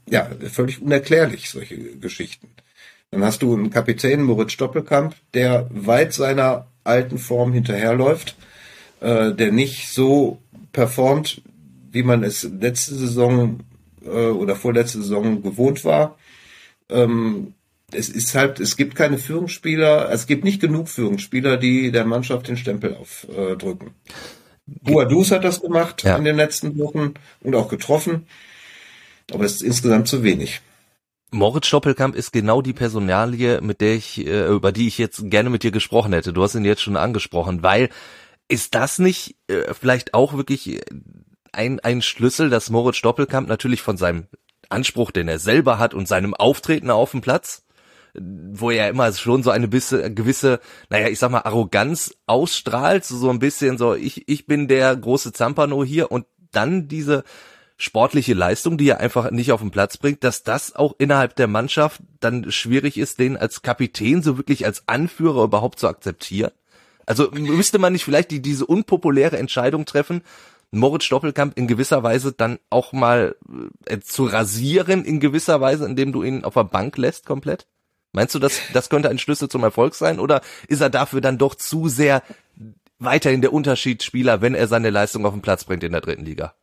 [0.08, 2.46] ja, völlig unerklärlich solche Geschichten.
[3.10, 8.36] Dann hast du einen Kapitän Moritz Doppelkamp, der weit seiner alten Form hinterherläuft,
[9.00, 10.38] äh, der nicht so
[10.72, 11.42] performt,
[11.90, 13.60] wie man es letzte Saison
[14.04, 16.18] äh, oder vorletzte Saison gewohnt war.
[16.88, 17.54] Ähm,
[17.92, 22.48] es ist halt, es gibt keine Führungsspieler, es gibt nicht genug Führungsspieler, die der Mannschaft
[22.48, 23.90] den Stempel aufdrücken.
[24.66, 26.16] Boadus hat das gemacht Ja.
[26.16, 28.26] in den letzten Wochen und auch getroffen,
[29.32, 30.60] aber es ist insgesamt zu wenig.
[31.34, 35.50] Moritz Stoppelkamp ist genau die Personalie, mit der ich, äh, über die ich jetzt gerne
[35.50, 36.32] mit dir gesprochen hätte.
[36.32, 37.90] Du hast ihn jetzt schon angesprochen, weil
[38.48, 40.80] ist das nicht äh, vielleicht auch wirklich äh,
[41.52, 44.28] ein, ein Schlüssel, dass Moritz Stoppelkamp natürlich von seinem
[44.68, 47.64] Anspruch, den er selber hat und seinem Auftreten auf dem Platz,
[48.14, 53.16] wo er immer schon so eine bisse, gewisse, naja, ich sag mal, Arroganz ausstrahlt, so,
[53.16, 57.24] so ein bisschen so, ich, ich bin der große Zampano hier und dann diese
[57.76, 61.48] sportliche Leistung, die er einfach nicht auf den Platz bringt, dass das auch innerhalb der
[61.48, 66.52] Mannschaft dann schwierig ist, den als Kapitän so wirklich als Anführer überhaupt zu akzeptieren?
[67.06, 70.22] Also müsste man nicht vielleicht die, diese unpopuläre Entscheidung treffen,
[70.70, 73.36] Moritz Stoppelkamp in gewisser Weise dann auch mal
[73.86, 77.66] äh, zu rasieren in gewisser Weise, indem du ihn auf der Bank lässt komplett?
[78.12, 81.38] Meinst du, das, das könnte ein Schlüssel zum Erfolg sein oder ist er dafür dann
[81.38, 82.22] doch zu sehr
[82.98, 86.54] weiterhin der Unterschiedsspieler, wenn er seine Leistung auf den Platz bringt in der dritten Liga?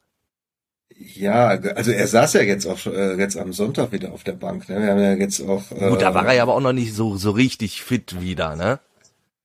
[1.15, 4.69] Ja, also er saß ja jetzt auch äh, jetzt am Sonntag wieder auf der Bank.
[4.69, 4.81] Ne?
[4.81, 5.63] Wir haben ja jetzt auch.
[5.71, 8.55] Äh, Gut, da war er ja aber auch noch nicht so, so richtig fit wieder,
[8.55, 8.79] ne?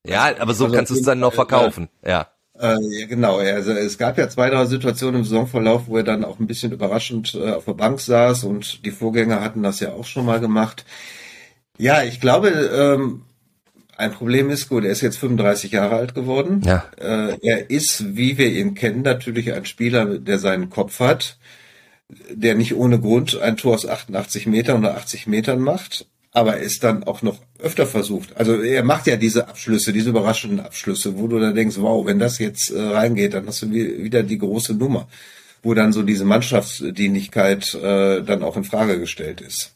[0.07, 2.29] Ja, aber so Also kannst du es dann noch Fall, verkaufen, ja.
[2.59, 3.39] Äh, ja, genau.
[3.39, 6.73] Also es gab ja zwei, drei Situationen im Saisonverlauf, wo er dann auch ein bisschen
[6.73, 10.41] überraschend äh, auf der Bank saß und die Vorgänger hatten das ja auch schon mal
[10.41, 10.85] gemacht.
[11.79, 13.23] Ja, ich glaube, ähm,
[13.99, 16.63] ein Problem ist, gut, er ist jetzt 35 Jahre alt geworden.
[16.65, 16.85] Ja.
[16.99, 21.39] Äh, er ist, wie wir ihn kennen, natürlich ein Spieler, der seinen Kopf hat,
[22.31, 26.79] der nicht ohne Grund ein Tor aus 88 Metern oder 80 Metern macht, aber es
[26.79, 28.37] dann auch noch öfter versucht.
[28.37, 32.19] Also er macht ja diese Abschlüsse, diese überraschenden Abschlüsse, wo du dann denkst, wow, wenn
[32.19, 35.09] das jetzt äh, reingeht, dann hast du wie- wieder die große Nummer,
[35.63, 39.73] wo dann so diese Mannschaftsdienlichkeit äh, dann auch in Frage gestellt ist.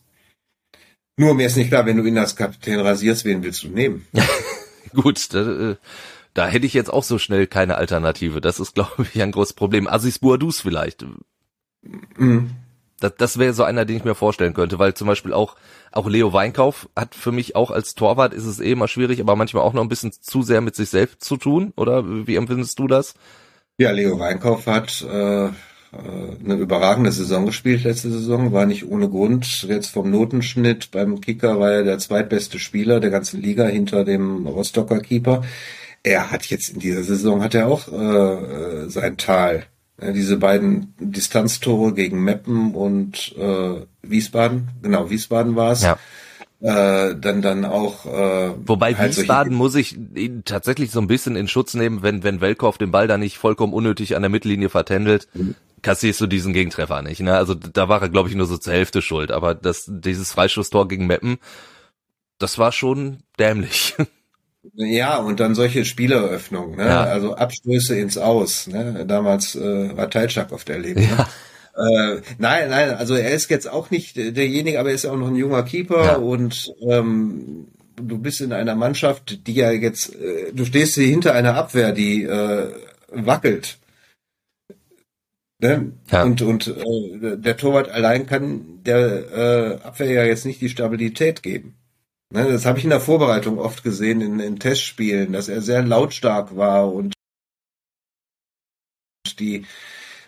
[1.21, 4.07] Nur mir ist nicht klar, wenn du ihn als Kapitän rasierst, wen willst du nehmen?
[4.95, 5.77] Gut, da, äh,
[6.33, 8.41] da hätte ich jetzt auch so schnell keine Alternative.
[8.41, 9.87] Das ist, glaube ich, ein großes Problem.
[9.87, 11.05] Asis Boadus vielleicht.
[12.17, 12.53] Mhm.
[13.01, 15.57] Das, das wäre so einer, den ich mir vorstellen könnte, weil zum Beispiel auch,
[15.93, 19.37] auch Leo Weinkauf hat für mich auch als Torwart ist es eh immer schwierig, aber
[19.37, 22.79] manchmal auch noch ein bisschen zu sehr mit sich selbst zu tun, oder wie empfindest
[22.79, 23.12] du das?
[23.77, 25.51] Ja, Leo Weinkauf hat äh,
[25.93, 29.64] eine überragende Saison gespielt letzte Saison, war nicht ohne Grund.
[29.64, 34.47] Jetzt vom Notenschnitt beim Kicker war er der zweitbeste Spieler der ganzen Liga hinter dem
[34.47, 35.43] Rostocker Keeper.
[36.03, 37.95] Er hat jetzt in dieser Saison hat er auch äh,
[38.84, 39.64] äh, sein Tal.
[40.01, 45.82] Ja, diese beiden Distanztore gegen Meppen und äh, Wiesbaden, genau, Wiesbaden war es.
[45.82, 45.99] Ja.
[46.62, 51.34] Äh, dann dann auch äh, Wobei halt Wiesbaden muss ich ihn tatsächlich so ein bisschen
[51.34, 54.68] in Schutz nehmen, wenn wenn Welkow den Ball da nicht vollkommen unnötig an der Mittellinie
[54.68, 55.55] vertändelt, Mhm.
[55.83, 57.20] Kassierst du diesen Gegentreffer nicht.
[57.20, 57.35] Ne?
[57.37, 60.89] Also da war er glaube ich nur so zur Hälfte schuld, aber das dieses Freistoßtor
[60.89, 61.39] gegen Meppen,
[62.39, 63.95] das war schon dämlich.
[64.74, 66.85] Ja, und dann solche Spieleröffnungen, ne?
[66.85, 67.05] Ja.
[67.05, 68.66] also Abstöße ins Aus.
[68.66, 69.07] Ne?
[69.07, 71.01] Damals äh, war Teitschak auf der Leben.
[71.01, 71.26] Ne?
[71.76, 75.16] Äh, nein, nein, also er ist jetzt auch nicht derjenige, aber er ist ja auch
[75.16, 76.16] noch ein junger Keeper Ja.
[76.16, 81.33] und ähm, du bist in einer Mannschaft, die ja jetzt, äh, du stehst hier hinter
[81.33, 82.68] einer Abwehr, die äh,
[83.12, 83.78] wackelt.
[85.61, 85.93] Ne?
[86.11, 86.23] Ja.
[86.23, 91.43] Und, und äh, der Torwart allein kann der äh, Abwehr ja jetzt nicht die Stabilität
[91.43, 91.77] geben.
[92.33, 95.83] Ne, das habe ich in der Vorbereitung oft gesehen, in, in Testspielen, dass er sehr
[95.83, 97.13] lautstark war und
[99.39, 99.65] die,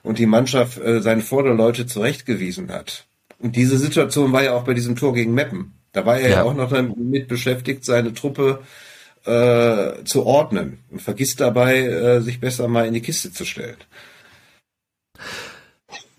[0.03, 3.07] und die Mannschaft äh, seine Vorderleute zurechtgewiesen hat.
[3.39, 5.75] Und diese Situation war ja auch bei diesem Tor gegen Meppen.
[5.93, 6.43] Da war er ja, Ja.
[6.43, 8.63] auch noch damit beschäftigt, seine Truppe
[9.25, 13.77] äh, zu ordnen und vergisst dabei, äh, sich besser mal in die Kiste zu stellen.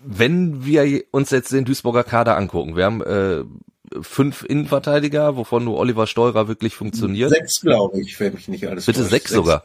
[0.06, 3.44] Wenn wir uns jetzt den Duisburger Kader angucken, wir haben äh,
[4.02, 7.30] fünf Innenverteidiger, wovon nur Oliver Steurer wirklich funktioniert.
[7.30, 9.10] Sechs, glaube ich, wenn mich nicht alles Bitte täuscht.
[9.10, 9.64] sechs sogar.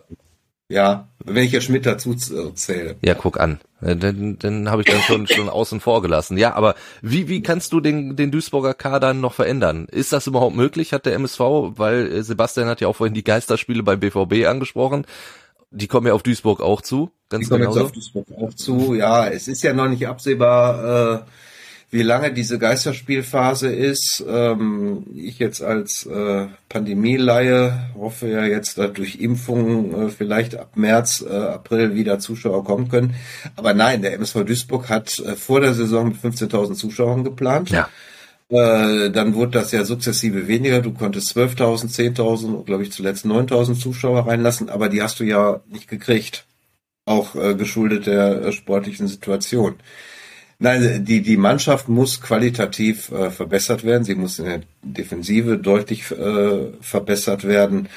[0.71, 2.95] Ja, wenn ich jetzt Schmidt dazu z- zähle.
[3.01, 3.59] Ja, guck an.
[3.81, 6.37] Äh, Den, den habe ich dann schon schon außen vor gelassen.
[6.37, 9.87] Ja, aber wie wie kannst du den den Duisburger Kader noch verändern?
[9.89, 10.93] Ist das überhaupt möglich?
[10.93, 15.05] Hat der MSV, weil äh, Sebastian hat ja auch vorhin die Geisterspiele beim BVB angesprochen.
[15.71, 18.93] Die kommen ja auf Duisburg auch zu, ganz Ich komme jetzt auf Duisburg auch zu.
[18.95, 21.25] Ja, es ist ja noch nicht absehbar, äh,
[21.91, 24.23] wie lange diese Geisterspielphase ist.
[24.27, 30.75] Ähm, ich jetzt als äh, Pandemieleihe hoffe ja jetzt, dass durch Impfungen äh, vielleicht ab
[30.75, 33.15] März, äh, April wieder Zuschauer kommen können.
[33.55, 37.71] Aber nein, der MSV Duisburg hat äh, vor der Saison mit 15.000 Zuschauern geplant.
[37.71, 37.89] Ja.
[38.49, 40.82] Äh, dann wurde das ja sukzessive weniger.
[40.82, 45.61] Du konntest 12.000, 10.000, glaube ich zuletzt 9.000 Zuschauer reinlassen, aber die hast du ja
[45.71, 46.45] nicht gekriegt.
[47.10, 49.76] Auch äh, geschuldet der äh, sportlichen Situation.
[50.60, 54.03] Nein, die, die Mannschaft muss qualitativ äh, verbessert werden.
[54.03, 57.89] Sie muss in der Defensive deutlich äh, verbessert werden.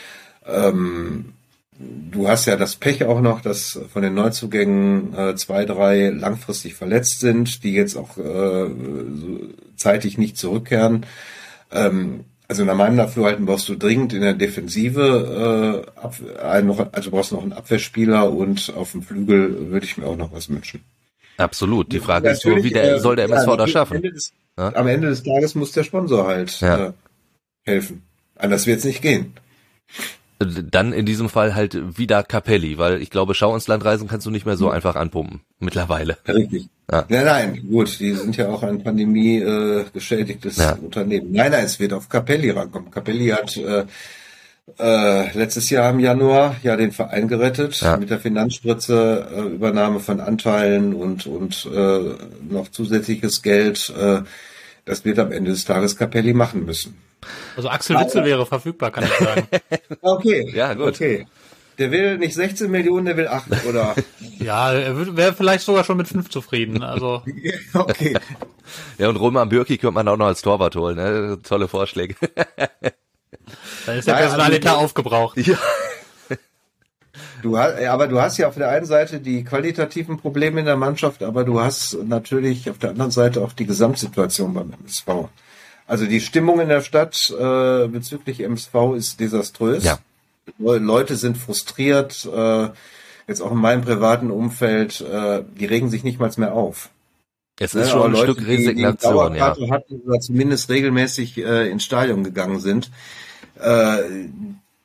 [0.47, 1.35] Ähm,
[1.79, 6.75] du hast ja das Pech auch noch, dass von den Neuzugängen äh, zwei, drei langfristig
[6.75, 8.71] verletzt sind, die jetzt auch äh,
[9.77, 11.05] zeitig nicht zurückkehren.
[11.71, 16.87] Ähm, also nach meinem Dafürhalten brauchst du dringend in der Defensive äh, ab, einen noch,
[16.93, 20.51] also brauchst noch einen Abwehrspieler und auf dem Flügel würde ich mir auch noch was
[20.51, 20.85] wünschen.
[21.39, 21.91] Absolut.
[21.93, 23.97] Die Frage ist nur, wie der, äh, soll der ja, MSV das am schaffen?
[23.97, 24.75] Ende des, Ja?
[24.75, 26.89] Am Ende des Tages muss der Sponsor halt Ja.
[26.89, 26.93] äh,
[27.65, 28.03] helfen.
[28.37, 29.33] Anders wird's nicht gehen.
[30.47, 34.27] Dann in diesem Fall halt wieder Capelli, weil ich glaube, Schau ins Land reisen kannst
[34.27, 35.41] du nicht mehr so einfach anpumpen.
[35.59, 36.19] Mittlerweile.
[36.29, 36.69] Richtig.
[36.91, 37.05] Ja.
[37.09, 40.73] Nein, nein, gut, die sind ja auch ein Pandemie äh, geschädigtes Ja.
[40.75, 41.33] Unternehmen.
[41.33, 42.91] Nein, nein, es wird auf Capelli rankommen.
[42.91, 43.85] Capelli hat äh,
[44.79, 47.97] äh, letztes Jahr im Januar ja den Verein gerettet Ja.
[47.97, 52.01] mit der Finanzspritze, äh, Übernahme von Anteilen und und äh,
[52.49, 53.93] noch zusätzliches Geld.
[53.99, 54.23] Äh,
[54.85, 56.99] das wird am Ende des Tages Capelli machen müssen.
[57.57, 59.47] Also Axel Witzel wäre verfügbar, kann ich sagen.
[60.01, 60.51] Okay.
[60.55, 60.89] Ja, gut.
[60.89, 61.27] Okay.
[61.79, 63.95] Der will nicht 16 Millionen, der will 8 oder.
[64.39, 66.83] ja, er wäre vielleicht sogar schon mit fünf zufrieden.
[66.83, 67.23] Also
[67.75, 68.15] okay.
[68.99, 70.97] Ja, und Roman Bürki könnte man auch noch als Torwart holen.
[70.97, 71.39] Ne?
[71.43, 72.17] Tolle Vorschläge.
[73.87, 75.39] da ist der Ja, Personaletat also- aufgebraucht.
[75.39, 75.57] ja.
[77.43, 80.77] Du hast, aber du hast ja auf der einen Seite die qualitativen Probleme in der
[80.77, 85.29] Mannschaft, aber du hast natürlich auf der anderen Seite auch die Gesamtsituation beim MSV.
[85.87, 89.85] Also die Stimmung in der Stadt äh, bezüglich MSV ist desaströs.
[89.85, 89.99] Ja.
[90.59, 92.69] Le- Leute sind frustriert, äh,
[93.29, 96.91] jetzt auch in meinem privaten Umfeld, äh, die regen sich nicht mal mehr auf.
[97.61, 99.57] Es Ne, ist schon aber ein Leute, Stück die- die Resignation, ja.
[99.71, 102.91] Hatten oder zumindest regelmäßig äh, ins Stadion gegangen sind,
[103.61, 103.99] äh,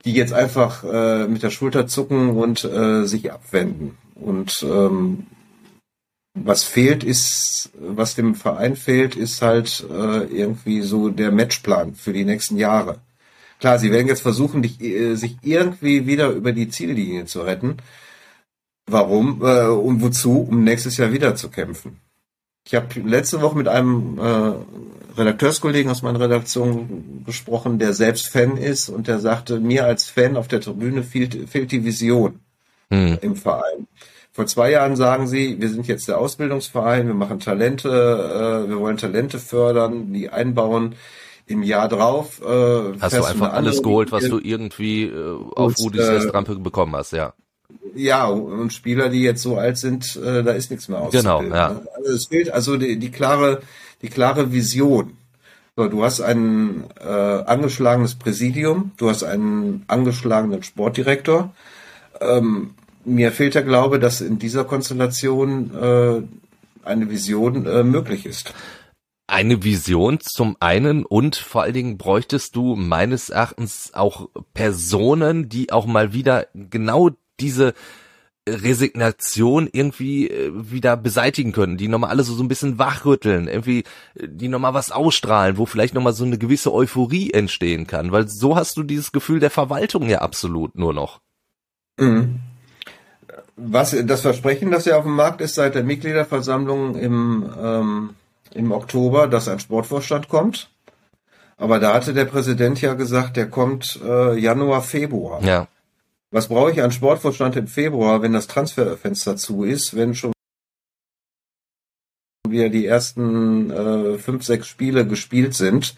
[0.07, 3.97] die jetzt einfach äh, mit der Schulter zucken und äh, sich abwenden.
[4.15, 5.27] Und ähm,
[6.33, 12.13] was fehlt ist, was dem Verein fehlt, ist halt äh, irgendwie so der Matchplan für
[12.13, 13.01] die nächsten Jahre.
[13.59, 17.77] Klar, sie werden jetzt versuchen, dich, äh, sich irgendwie wieder über die Ziellinie zu retten.
[18.85, 20.47] Warum äh, und wozu?
[20.49, 21.99] Um nächstes Jahr wieder zu kämpfen.
[22.67, 28.57] Ich habe letzte Woche mit einem äh, Redakteurskollegen aus meiner Redaktion gesprochen, der selbst Fan
[28.57, 32.41] ist und der sagte, mir als Fan auf der Tribüne fehlt, fehlt die Vision
[32.89, 33.19] Hm.
[33.21, 33.87] im Verein.
[34.33, 38.79] Vor zwei Jahren sagen sie, wir sind jetzt der Ausbildungsverein, wir machen Talente, äh, wir
[38.79, 40.95] wollen Talente fördern, die einbauen.
[41.49, 46.01] Im Jahr drauf äh, Hast du einfach alles geholt, was du irgendwie äh, auf Rudis
[46.01, 47.33] äh, Restrampe bekommen hast, ja.
[47.95, 51.45] Ja, und Spieler, die jetzt so alt sind, äh, da ist nichts mehr auszubilden.
[51.45, 51.69] Genau, ja.
[51.69, 51.87] Ne?
[51.95, 53.61] Also es fehlt also die, die klare,
[54.01, 55.17] die klare Vision.
[55.75, 61.53] So, du hast ein äh, angeschlagenes Präsidium, du hast einen angeschlagenen Sportdirektor.
[62.19, 62.71] Ähm,
[63.05, 66.21] mir fehlt der Glaube, dass in dieser Konstellation äh,
[66.83, 68.53] eine Vision äh, möglich ist.
[69.27, 75.71] Eine Vision zum einen und vor allen Dingen bräuchtest du meines Erachtens auch Personen, die
[75.71, 77.73] auch mal wieder genau diese
[78.47, 83.83] Resignation irgendwie äh, wieder beseitigen können, die nochmal alle so, so ein bisschen wachrütteln, irgendwie,
[84.15, 88.27] äh, die nochmal was ausstrahlen, wo vielleicht nochmal so eine gewisse Euphorie entstehen kann, weil
[88.27, 91.19] so hast du dieses Gefühl der Verwaltung ja absolut nur noch.
[91.99, 92.39] Mhm.
[93.55, 98.09] Was das Versprechen, das ja auf dem Markt ist seit der Mitgliederversammlung im, ähm,
[98.53, 100.69] im Oktober, dass ein Sportvorstand kommt.
[101.57, 105.43] Aber da hatte der Präsident ja gesagt, der kommt äh, Januar, Februar.
[105.43, 105.67] Ja.
[106.31, 110.33] Was brauche ich an Sportvorstand im Februar, wenn das Transferfenster zu ist, wenn schon
[112.47, 115.95] wir die ersten äh, fünf, sechs Spiele gespielt sind?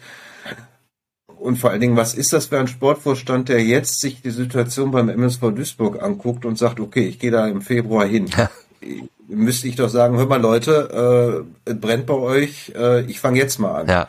[1.40, 4.90] Und vor allen Dingen, was ist das für ein Sportvorstand, der jetzt sich die Situation
[4.90, 8.30] beim MSV Duisburg anguckt und sagt, okay, ich gehe da im Februar hin.
[9.26, 13.38] Müsste ich doch sagen, hör mal Leute, äh, es brennt bei euch, äh, ich fange
[13.38, 13.88] jetzt mal an.
[13.88, 14.08] Ja,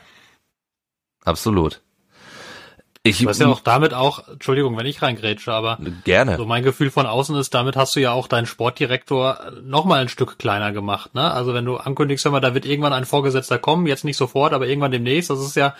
[1.23, 1.81] absolut.
[3.03, 6.37] Ich, Was ja auch damit auch, Entschuldigung, wenn ich reingrätsche, aber gerne.
[6.37, 10.01] So mein Gefühl von außen ist, damit hast du ja auch deinen Sportdirektor noch mal
[10.01, 11.31] ein Stück kleiner gemacht, ne?
[11.31, 14.53] Also wenn du ankündigst, hör mal, da wird irgendwann ein Vorgesetzter kommen, jetzt nicht sofort,
[14.53, 15.73] aber irgendwann demnächst, das ist ja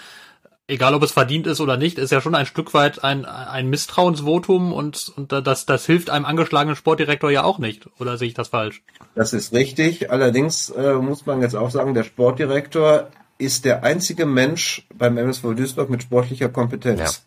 [0.71, 3.69] egal ob es verdient ist oder nicht, ist ja schon ein Stück weit ein, ein
[3.69, 7.87] Misstrauensvotum und, und das, das hilft einem angeschlagenen Sportdirektor ja auch nicht.
[7.99, 8.81] Oder sehe ich das falsch?
[9.13, 10.09] Das ist richtig.
[10.09, 13.09] Allerdings äh, muss man jetzt auch sagen, der Sportdirektor
[13.41, 17.23] ist der einzige Mensch beim MSV Duisburg mit sportlicher Kompetenz.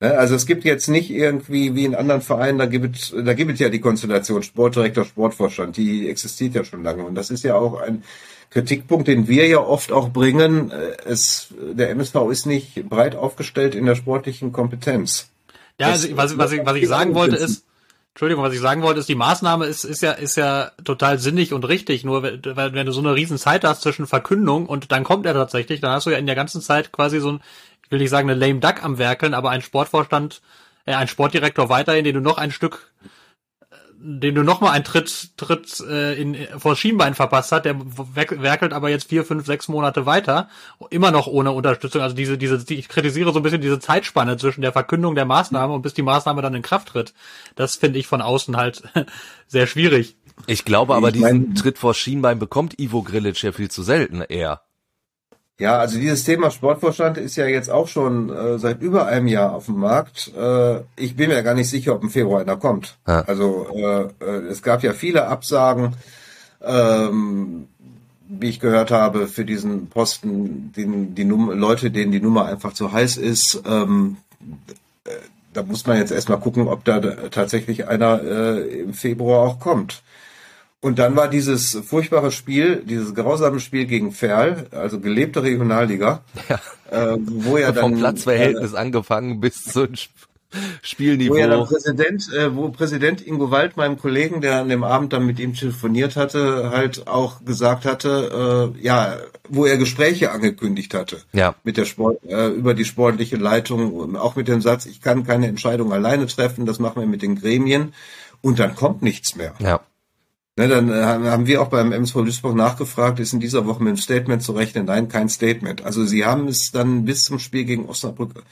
[0.00, 0.08] Ja.
[0.08, 3.34] Ne, also es gibt jetzt nicht irgendwie wie in anderen Vereinen, da gibt es, da
[3.34, 7.04] gibt es ja die Konstellation Sportdirektor, Sportvorstand, die existiert ja schon lange.
[7.04, 8.02] Und das ist ja auch ein,
[8.54, 13.74] Kritikpunkt, den wir ja oft auch bringen, äh, es, der MSV ist nicht breit aufgestellt
[13.74, 15.28] in der sportlichen Kompetenz.
[15.80, 17.64] Ja, also, was, was, ich, was ich sagen wollte ist,
[18.14, 21.52] Entschuldigung, was ich sagen wollte, ist, die Maßnahme ist, ist ja, ist ja total sinnig
[21.52, 22.04] und richtig.
[22.04, 25.34] Nur weil, wenn du so eine riesen Zeit hast zwischen Verkündung und dann kommt er
[25.34, 27.40] tatsächlich, dann hast du ja in der ganzen Zeit quasi so ein,
[27.84, 30.42] ich will nicht sagen eine lame duck am werkeln, aber ein Sportvorstand,
[30.86, 32.92] äh, ein Sportdirektor weiterhin, den du noch ein Stück
[34.06, 38.90] den du nochmal einen Tritt, Tritt äh, in, vor Schienbein verpasst hat, der werkelt aber
[38.90, 40.50] jetzt vier, fünf, sechs Monate weiter,
[40.90, 42.02] immer noch ohne Unterstützung.
[42.02, 45.72] Also diese, diese, ich kritisiere so ein bisschen diese Zeitspanne zwischen der Verkündung der Maßnahme
[45.72, 47.14] und bis die Maßnahme dann in Kraft tritt.
[47.56, 48.82] Das finde ich von außen halt
[49.46, 50.16] sehr schwierig.
[50.46, 54.20] Ich glaube aber, ich diesen Tritt vor Schienbein bekommt Ivo Grilic ja viel zu selten
[54.20, 54.62] eher.
[55.58, 59.52] Ja, also dieses Thema Sportvorstand ist ja jetzt auch schon äh, seit über einem Jahr
[59.54, 60.32] auf dem Markt.
[60.36, 62.96] Äh, ich bin mir gar nicht sicher, ob im Februar einer kommt.
[63.06, 63.20] Ja.
[63.20, 65.94] Also äh, äh, es gab ja viele Absagen,
[66.60, 67.68] ähm,
[68.28, 72.72] wie ich gehört habe, für diesen Posten, den, die Num Leute, denen die Nummer einfach
[72.72, 73.62] zu heiß ist.
[73.64, 74.16] Ähm,
[75.04, 75.10] äh,
[75.52, 80.02] da muss man jetzt erstmal gucken, ob da tatsächlich einer äh, im Februar auch kommt.
[80.84, 86.60] Und dann war dieses furchtbare Spiel, dieses grausame Spiel gegen Ferl, also gelebte Regionalliga, ja.
[86.90, 89.88] äh, wo ja dann vom Platzverhältnis äh, angefangen bis zum
[90.82, 91.36] Spielniveau.
[91.36, 95.14] Wo ja dann Präsident, äh, wo Präsident Ingo Wald, meinem Kollegen, der an dem Abend
[95.14, 99.16] dann mit ihm telefoniert hatte, halt auch gesagt hatte, äh, ja,
[99.48, 101.22] wo er Gespräche angekündigt hatte.
[101.32, 101.54] Ja.
[101.64, 105.46] Mit der Sport, äh, über die sportliche Leitung, auch mit dem Satz, ich kann keine
[105.46, 107.94] Entscheidung alleine treffen, das machen wir mit den Gremien.
[108.42, 109.54] Und dann kommt nichts mehr.
[109.60, 109.80] Ja.
[110.56, 113.88] Ne, dann äh, haben wir auch beim MSV Duisburg nachgefragt, ist in dieser Woche mit
[113.88, 114.84] einem Statement zu rechnen?
[114.86, 115.84] Nein, kein Statement.
[115.84, 118.44] Also sie haben es dann bis zum Spiel gegen Osnabrück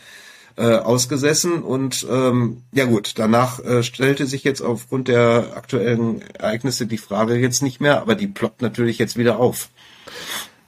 [0.57, 6.87] äh, ausgesessen und ähm, ja gut, danach äh, stellte sich jetzt aufgrund der aktuellen Ereignisse
[6.87, 9.69] die Frage jetzt nicht mehr, aber die ploppt natürlich jetzt wieder auf.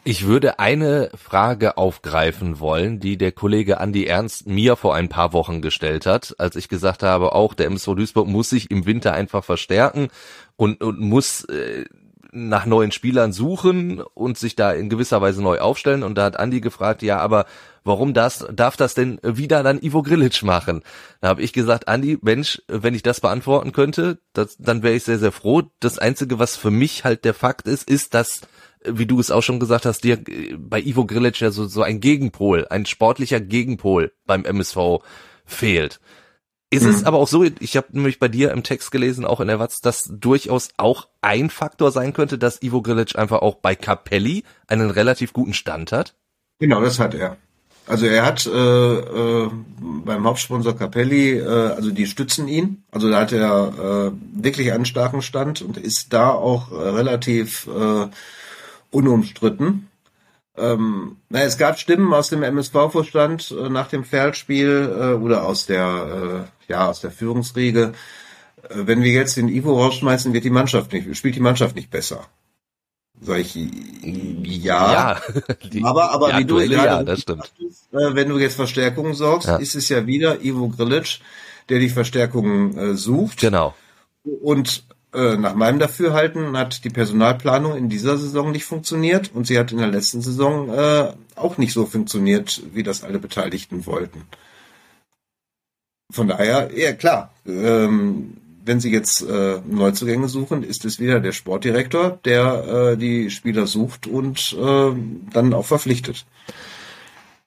[0.07, 5.33] Ich würde eine Frage aufgreifen wollen, die der Kollege Andi Ernst mir vor ein paar
[5.33, 9.15] Wochen gestellt hat, als ich gesagt habe, auch der MSV Duisburg muss sich im Winter
[9.15, 10.09] einfach verstärken
[10.57, 11.85] und, und muss äh,
[12.35, 16.03] nach neuen Spielern suchen und sich da in gewisser Weise neu aufstellen.
[16.03, 17.47] Und da hat Andi gefragt, ja, aber
[17.85, 20.83] warum das, darf das denn wieder dann Ivo Grilic machen?
[21.21, 25.05] Da habe ich gesagt, Andi, Mensch, wenn ich das beantworten könnte, das, dann wäre ich
[25.05, 25.63] sehr, sehr froh.
[25.79, 28.41] Das Einzige, was für mich halt der Fakt ist, ist, dass
[28.87, 31.83] wie du es auch schon gesagt hast, dir äh, bei Ivo Grilic ja so, so
[31.83, 35.01] ein Gegenpol, ein sportlicher Gegenpol beim MSV
[35.47, 36.01] fehlt.
[36.75, 36.91] Ist mhm.
[36.91, 39.61] es aber auch so, ich habe nämlich bei dir im Text gelesen, auch in der
[39.61, 44.43] Watz, dass durchaus auch ein Faktor sein könnte, dass Ivo Grilic einfach auch bei Capelli
[44.67, 46.15] einen relativ guten Stand hat?
[46.59, 47.37] Genau, das hat er.
[47.87, 52.83] Also er hat äh, äh, beim Hauptsponsor Capelli, äh, also die stützen ihn.
[52.91, 58.09] Also da hat er äh, wirklich einen starken Stand und ist da auch relativ äh,
[58.91, 59.89] unumstritten.
[60.57, 65.67] Ähm, na, es gab Stimmen aus dem MSV-Vorstand äh, nach dem Feldspiel äh, oder aus
[65.67, 67.93] der äh, ja aus der Führungsriege.
[68.63, 71.91] Äh, wenn wir jetzt den Ivo rausschmeißen, wird die Mannschaft nicht spielt die Mannschaft nicht
[71.91, 72.27] besser.
[73.21, 74.93] Sag ich, ja.
[74.93, 75.21] Ja,
[75.73, 77.53] die, aber aber die wie du gerade ja, das stimmt.
[77.93, 79.57] äh, wenn du jetzt Verstärkungen sorgst, Ja.
[79.57, 81.21] ist es ja wieder Ivo Grilic,
[81.69, 83.41] der die Verstärkungen äh, sucht.
[83.41, 83.75] Genau.
[84.25, 84.85] Und
[85.15, 89.73] äh, nach meinem Dafürhalten hat die Personalplanung in dieser Saison nicht funktioniert und sie hat
[89.73, 94.23] in der letzten Saison äh, auch nicht so funktioniert, wie das alle Beteiligten wollten.
[96.11, 101.33] Von daher, ja klar, ähm, wenn sie jetzt äh, Neuzugänge suchen, ist es wieder der
[101.33, 104.93] Sportdirektor, der äh, die Spieler sucht und äh,
[105.33, 106.25] dann auch verpflichtet.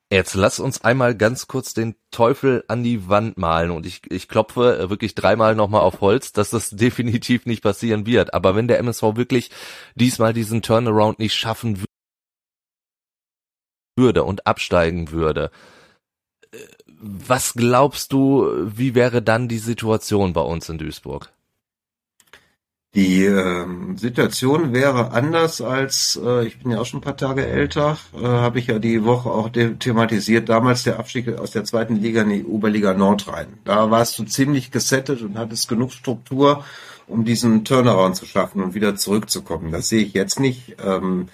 [0.09, 4.29] Jetzt lass uns einmal ganz kurz den Teufel an die Wand malen und ich, ich
[4.29, 8.33] klopfe äh, wirklich dreimal nochmal auf Holz, dass das definitiv nicht passieren wird.
[8.33, 9.51] Aber wenn der MSV wirklich
[9.95, 11.85] diesmal diesen Turnaround nicht schaffen wü-
[13.97, 15.51] würde und absteigen würde,
[16.51, 21.33] äh, was glaubst du, wie wäre dann die Situation bei uns in Duisburg?
[22.97, 27.45] Die ähm, Situation wäre anders als, äh, ich bin ja auch schon ein paar Tage
[27.45, 31.97] älter, äh, habe ich ja die Woche auch thematisiert, damals der Abstieg aus der zweiten
[31.97, 33.59] Liga in die Oberliga Nord rein.
[33.65, 36.65] Da warst du ziemlich gesettet und hattest genug Struktur,
[37.05, 39.71] um diesen Turnaround zu schaffen und wieder zurückzukommen.
[39.71, 40.77] Das sehe ich jetzt nicht.
[40.83, 41.27] Ähm,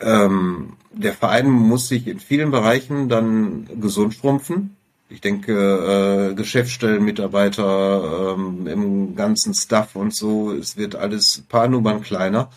[0.00, 4.74] ähm, der Verein muss sich in vielen Bereichen dann gesund schrumpfen.
[5.10, 12.00] Ich denke, äh, Geschäftsstellenmitarbeiter ähm, im ganzen Staff und so, es wird alles paar Nummern
[12.00, 12.48] kleiner.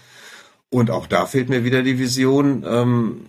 [0.70, 3.22] Und auch da fehlt mir wieder die Vision, ähm,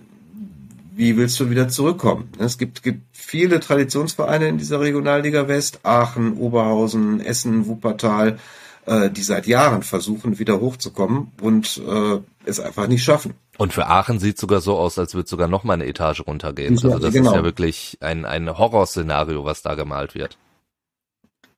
[0.95, 2.29] wie willst du wieder zurückkommen?
[2.39, 8.39] Es gibt, gibt viele Traditionsvereine in dieser Regionalliga West, Aachen, Oberhausen, Essen, Wuppertal,
[8.87, 13.35] äh, die seit Jahren versuchen, wieder hochzukommen und äh, es einfach nicht schaffen.
[13.57, 16.77] Und für Aachen sieht sogar so aus, als würde sogar noch mal eine Etage runtergehen.
[16.77, 17.31] Ja, Also das genau.
[17.31, 20.37] ist ja wirklich ein, ein Horrorszenario, was da gemalt wird.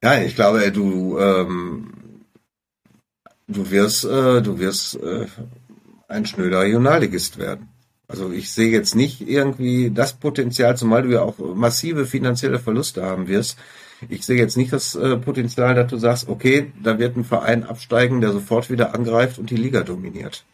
[0.03, 1.93] Ja, ich glaube, du, ähm,
[3.49, 5.27] du wirst, äh, du wirst äh,
[6.09, 7.69] ein schnöder Regionalligist werden.
[8.09, 13.03] Also ich sehe jetzt nicht irgendwie das Potenzial, zumal du ja auch massive finanzielle Verluste
[13.03, 13.59] haben wirst.
[14.09, 17.65] Ich sehe jetzt nicht das äh, Potenzial, dass du sagst, okay, da wird ein Verein
[17.65, 20.45] absteigen, der sofort wieder angreift und die Liga dominiert.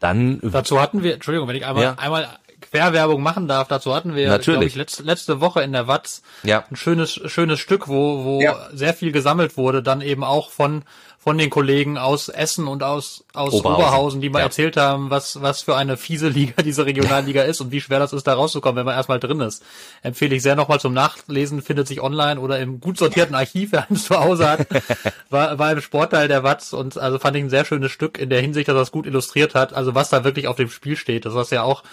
[0.00, 1.94] Dann Dazu hatten wir, Entschuldigung, wenn ich einmal, Ja.
[1.94, 2.28] einmal
[2.60, 4.46] Querwerbung machen darf, dazu hatten wir, Natürlich.
[4.54, 8.40] glaube ich, letzte, letzte Woche in der Watz ja, ein schönes, schönes Stück, wo, wo
[8.40, 8.68] Ja.
[8.72, 10.84] sehr viel gesammelt wurde, dann eben auch von,
[11.22, 13.74] von den Kollegen aus Essen und aus, aus Oberhausen.
[13.84, 14.46] Oberhausen, die mal Ja.
[14.46, 18.12] erzählt haben, was, was für eine fiese Liga diese Regionalliga ist und wie schwer das
[18.12, 19.62] ist, da rauszukommen, wenn man erstmal drin ist.
[20.02, 23.88] Empfehle ich sehr nochmal zum Nachlesen, findet sich online oder im gut sortierten Archiv, wer
[23.88, 24.66] eins zu Hause hat,
[25.30, 28.28] war, war im Sportteil der Watz und also fand ich ein sehr schönes Stück in
[28.28, 31.24] der Hinsicht, dass es gut illustriert hat, also was da wirklich auf dem Spiel steht.
[31.24, 31.84] Das ist ja auch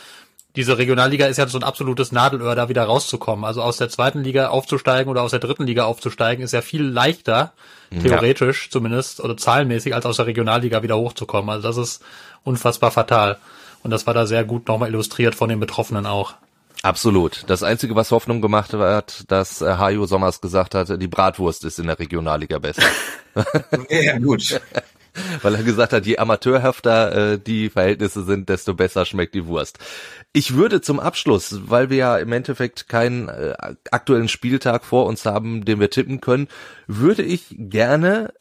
[0.60, 3.46] diese Regionalliga ist ja so ein absolutes Nadelöhr, da wieder rauszukommen.
[3.46, 6.84] Also aus der zweiten Liga aufzusteigen oder aus der dritten Liga aufzusteigen, ist ja viel
[6.84, 7.54] leichter,
[8.02, 11.50] theoretisch zumindest, oder zahlenmäßig, als aus der Regionalliga wieder hochzukommen.
[11.50, 12.04] Also das ist
[12.44, 13.38] unfassbar fatal.
[13.84, 16.34] Und das war da sehr gut nochmal illustriert von den Betroffenen auch.
[16.84, 17.46] absolut.
[17.48, 21.80] Das Einzige, was Hoffnung gemacht hat, dass äh, Hajo Sommers gesagt hat, die Bratwurst ist
[21.80, 22.84] in der Regionalliga besser.
[23.90, 24.60] Ja, gut.
[25.42, 29.80] Weil er gesagt hat, je amateurhafter äh, die Verhältnisse sind, desto besser schmeckt die Wurst.
[30.34, 33.56] Ich würde zum Abschluss, weil wir ja im Endeffekt keinen äh,
[33.92, 36.48] aktuellen Spieltag vor uns haben, den wir tippen können,
[36.88, 38.34] würde ich gerne,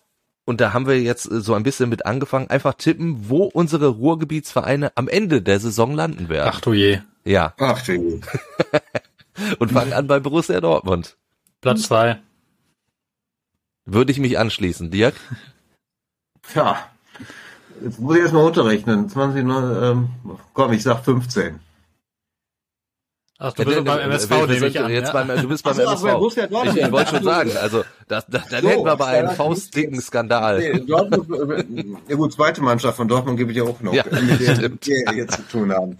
[0.45, 3.89] und da haben wir jetzt äh, so ein bisschen mit angefangen, einfach tippen, wo unsere
[3.89, 6.51] Ruhrgebietsvereine am Ende der Saison landen werden.
[6.53, 7.01] Ach du je.
[7.25, 8.21] Ja, Ach du.
[9.59, 11.17] und fangen an bei Borussia Dortmund.
[11.61, 12.21] Platz zwei.
[13.85, 14.91] Würde ich mich anschließen.
[14.91, 15.15] Dirk?
[16.53, 16.79] Tja,
[17.83, 19.09] jetzt muss ich erstmal runterrechnen.
[19.09, 20.09] 20, ähm,
[20.53, 21.61] komm, ich sag 15.
[23.41, 24.91] Ach, du bist beim MSV, wir, wir sind ich an.
[24.91, 25.25] jetzt ja?
[25.25, 26.05] beim, du bist beim so, MSV.
[26.05, 26.77] ich, Dortmund.
[26.77, 30.01] ich wollte schon sagen, also das, das, dann So, hätten wir aber einen ja, faustdicken
[30.01, 30.59] Skandal.
[30.59, 34.03] Nee, Dortmund, äh, ja gut, zweite Mannschaft von Dortmund gebe ich ja auch noch, Ja,
[34.11, 34.85] mit der stimmt.
[34.89, 35.99] wir hier zu tun haben.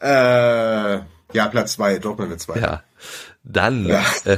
[0.00, 1.00] Äh,
[1.32, 2.58] ja, Platz zwei, Dortmund mit zwei.
[2.58, 2.82] Ja.
[3.44, 4.04] Dann Ja.
[4.26, 4.36] Äh,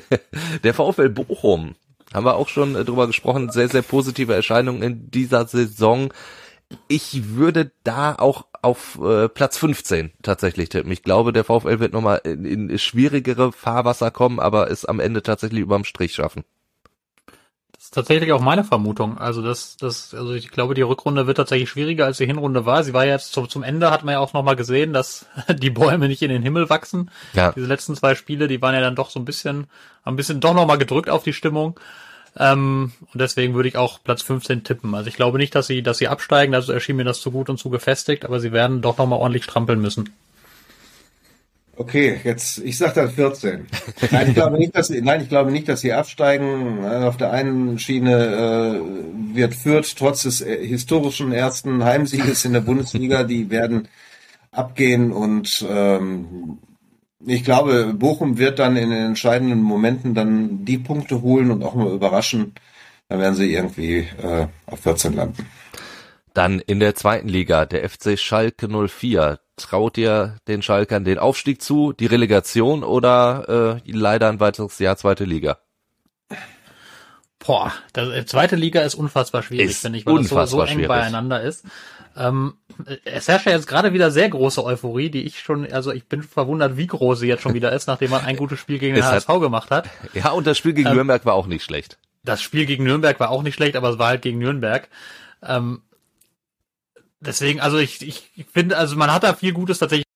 [0.64, 1.74] der VfL Bochum.
[2.14, 3.50] Haben wir auch schon äh, drüber gesprochen.
[3.50, 6.12] Sehr, sehr positive Erscheinungen in dieser Saison.
[6.88, 10.92] Ich würde da auch auf äh, Platz 15 tatsächlich tippen.
[10.92, 15.22] Ich glaube, der VfL wird nochmal in, in schwierigere Fahrwasser kommen, aber es am Ende
[15.22, 16.44] tatsächlich überm Strich schaffen.
[17.92, 19.18] Ist tatsächlich auch meine Vermutung.
[19.18, 22.82] Also das, das, also ich glaube, die Rückrunde wird tatsächlich schwieriger als die Hinrunde war.
[22.84, 26.08] Sie war jetzt zum, zum Ende hat man ja auch nochmal gesehen, dass die Bäume
[26.08, 27.10] nicht in den Himmel wachsen.
[27.34, 27.52] Ja.
[27.52, 29.66] Diese letzten zwei Spiele, die waren ja dann doch so ein bisschen,
[30.04, 31.78] ein bisschen doch nochmal gedrückt auf die Stimmung.
[32.38, 34.94] Ähm, und deswegen würde ich auch Platz 15 tippen.
[34.94, 37.50] Also ich glaube nicht, dass sie, dass sie absteigen, also erschien mir das zu gut
[37.50, 40.08] und zu gefestigt, aber sie werden doch nochmal ordentlich strampeln müssen.
[41.74, 43.66] Okay, jetzt, ich sag dann 14.
[44.10, 46.84] Nein, ich glaube nicht, dass sie, nein, ich glaube nicht, dass sie absteigen.
[46.84, 52.52] Äh, auf der einen Schiene äh, wird Fürth trotz des äh, historischen ersten Heimsieges in
[52.52, 53.88] der Bundesliga, die werden
[54.50, 56.58] abgehen und ähm,
[57.24, 61.74] ich glaube, Bochum wird dann in den entscheidenden Momenten dann die Punkte holen und auch
[61.74, 62.52] mal überraschen.
[63.08, 65.46] Dann werden sie irgendwie äh, auf 14 landen.
[66.34, 69.38] Dann in der zweiten Liga, der FC Schalke 04.
[69.56, 74.96] Traut ihr den Schalkern den Aufstieg zu, die Relegation oder äh, leider ein weiteres Jahr
[74.96, 75.58] zweite Liga?
[77.38, 80.68] Boah, das, äh, zweite Liga ist unfassbar schwierig, finde ich, weil das so, so eng
[80.68, 80.88] schwierig.
[80.88, 81.64] beieinander ist.
[82.16, 82.54] Ähm,
[83.04, 86.22] es herrscht ja jetzt gerade wieder sehr große Euphorie, die ich schon, also ich bin
[86.22, 89.04] verwundert, wie groß sie jetzt schon wieder ist, nachdem man ein gutes Spiel gegen den
[89.04, 89.88] HSV gemacht hat.
[90.14, 91.98] Ja, und das Spiel gegen ähm, Nürnberg war auch nicht schlecht.
[92.22, 94.88] Das Spiel gegen Nürnberg war auch nicht schlecht, aber es war halt gegen Nürnberg.
[95.42, 95.82] Ähm,
[97.26, 100.06] deswegen, also ich, ich finde, also man hat da viel Gutes tatsächlich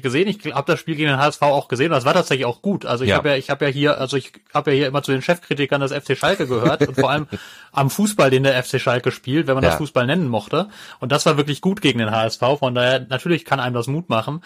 [0.00, 0.26] gesehen.
[0.26, 1.90] Ich habe das Spiel gegen den HSV auch gesehen.
[1.90, 2.86] Das war tatsächlich auch gut.
[2.86, 3.16] Also ich ja.
[3.16, 5.82] habe ja, ich habe ja hier, also ich habe ja hier immer zu den Chefkritikern
[5.82, 7.26] des FC Schalke gehört und vor allem
[7.72, 9.70] am Fußball, den der FC Schalke spielt, wenn man ja.
[9.70, 10.68] das Fußball nennen mochte.
[10.98, 12.40] Und das war wirklich gut gegen den HSV.
[12.58, 14.42] Von daher natürlich kann einem das Mut machen.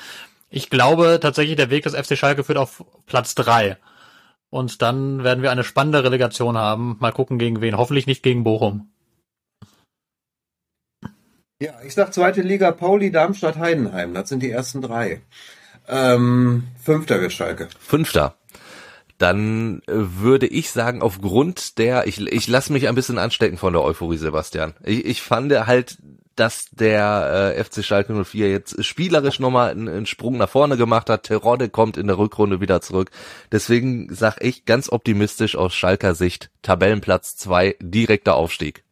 [0.50, 3.76] Ich glaube tatsächlich, der Weg des FC Schalke führt auf Platz drei.
[4.50, 6.96] Und dann werden wir eine spannende Relegation haben.
[6.98, 7.76] Mal gucken gegen wen.
[7.76, 8.90] Hoffentlich nicht gegen Bochum.
[11.58, 14.12] Ja, ich sag zweite Liga Pauli, Darmstadt, Heidenheim.
[14.12, 15.22] Das sind die ersten drei.
[15.88, 17.68] Ähm, Fünfter wird Schalke.
[17.78, 18.36] Fünfter.
[19.16, 23.72] Dann äh, würde ich sagen, aufgrund der, ich, ich lasse mich ein bisschen anstecken von
[23.72, 24.74] der Euphorie, Sebastian.
[24.84, 25.96] Ich, ich fand halt,
[26.34, 31.08] dass der äh, FC Schalke 04 jetzt spielerisch nochmal einen, einen Sprung nach vorne gemacht
[31.08, 31.22] hat.
[31.22, 33.10] Terodde kommt in der Rückrunde wieder zurück.
[33.50, 38.84] Deswegen sag ich ganz optimistisch aus Schalker Sicht, Tabellenplatz zwei direkter Aufstieg.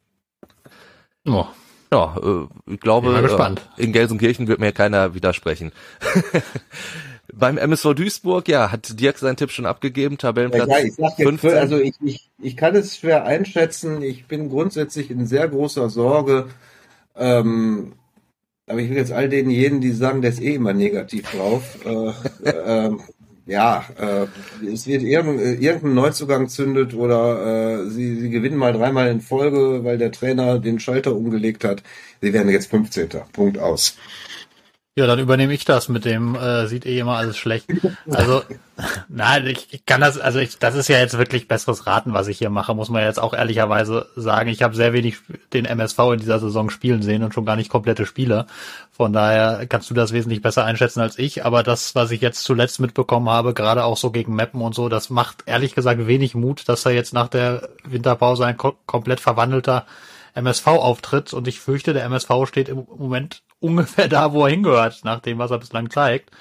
[1.27, 1.45] Oh,
[1.91, 3.15] ja, äh, ich glaube,
[3.77, 5.71] äh, in Gelsenkirchen wird mir keiner widersprechen.
[7.33, 11.27] Beim MSV Duisburg, ja, hat Dirk seinen Tipp schon abgegeben, Tabellenplatz ja, ich sag jetzt,
[11.27, 11.53] 15.
[11.53, 14.01] Also ich, ich, ich kann es schwer einschätzen.
[14.01, 16.47] Ich bin grundsätzlich in sehr großer Sorge.
[17.15, 17.93] Ähm,
[18.67, 21.63] aber ich will jetzt all denen jenen, die sagen, der ist eh immer negativ drauf.
[21.85, 22.91] äh, äh,
[23.45, 24.27] ja, äh,
[24.65, 29.21] es wird irgendein, äh, irgendein Neuzugang zündet oder äh, sie, sie gewinnen mal dreimal in
[29.21, 31.83] Folge, weil der Trainer den Schalter umgelegt hat.
[32.21, 33.09] Sie werden jetzt 15.
[33.33, 33.97] Punkt aus.
[34.97, 37.67] Ja, dann übernehme ich das mit dem, äh, sieht eh immer alles schlecht.
[38.09, 38.43] Also,
[39.09, 42.29] nein, ich, ich kann das, also ich, das ist ja jetzt wirklich besseres Raten, was
[42.29, 44.47] ich hier mache, muss man jetzt auch ehrlicherweise sagen.
[44.47, 45.17] Ich habe sehr wenig
[45.51, 48.45] den MSV in dieser Saison spielen sehen und schon gar nicht komplette Spiele.
[48.89, 51.43] Von daher kannst du das wesentlich besser einschätzen als ich.
[51.43, 54.87] Aber das, was ich jetzt zuletzt mitbekommen habe, gerade auch so gegen Mappen und so,
[54.87, 59.19] das macht ehrlich gesagt wenig Mut, dass er jetzt nach der Winterpause ein ko komplett
[59.19, 59.85] verwandelter
[60.35, 61.33] MSV auftritt.
[61.33, 65.37] Und ich fürchte, der MSV steht im Moment ungefähr da, wo er hingehört, nach dem,
[65.39, 66.31] was er bislang zeigt.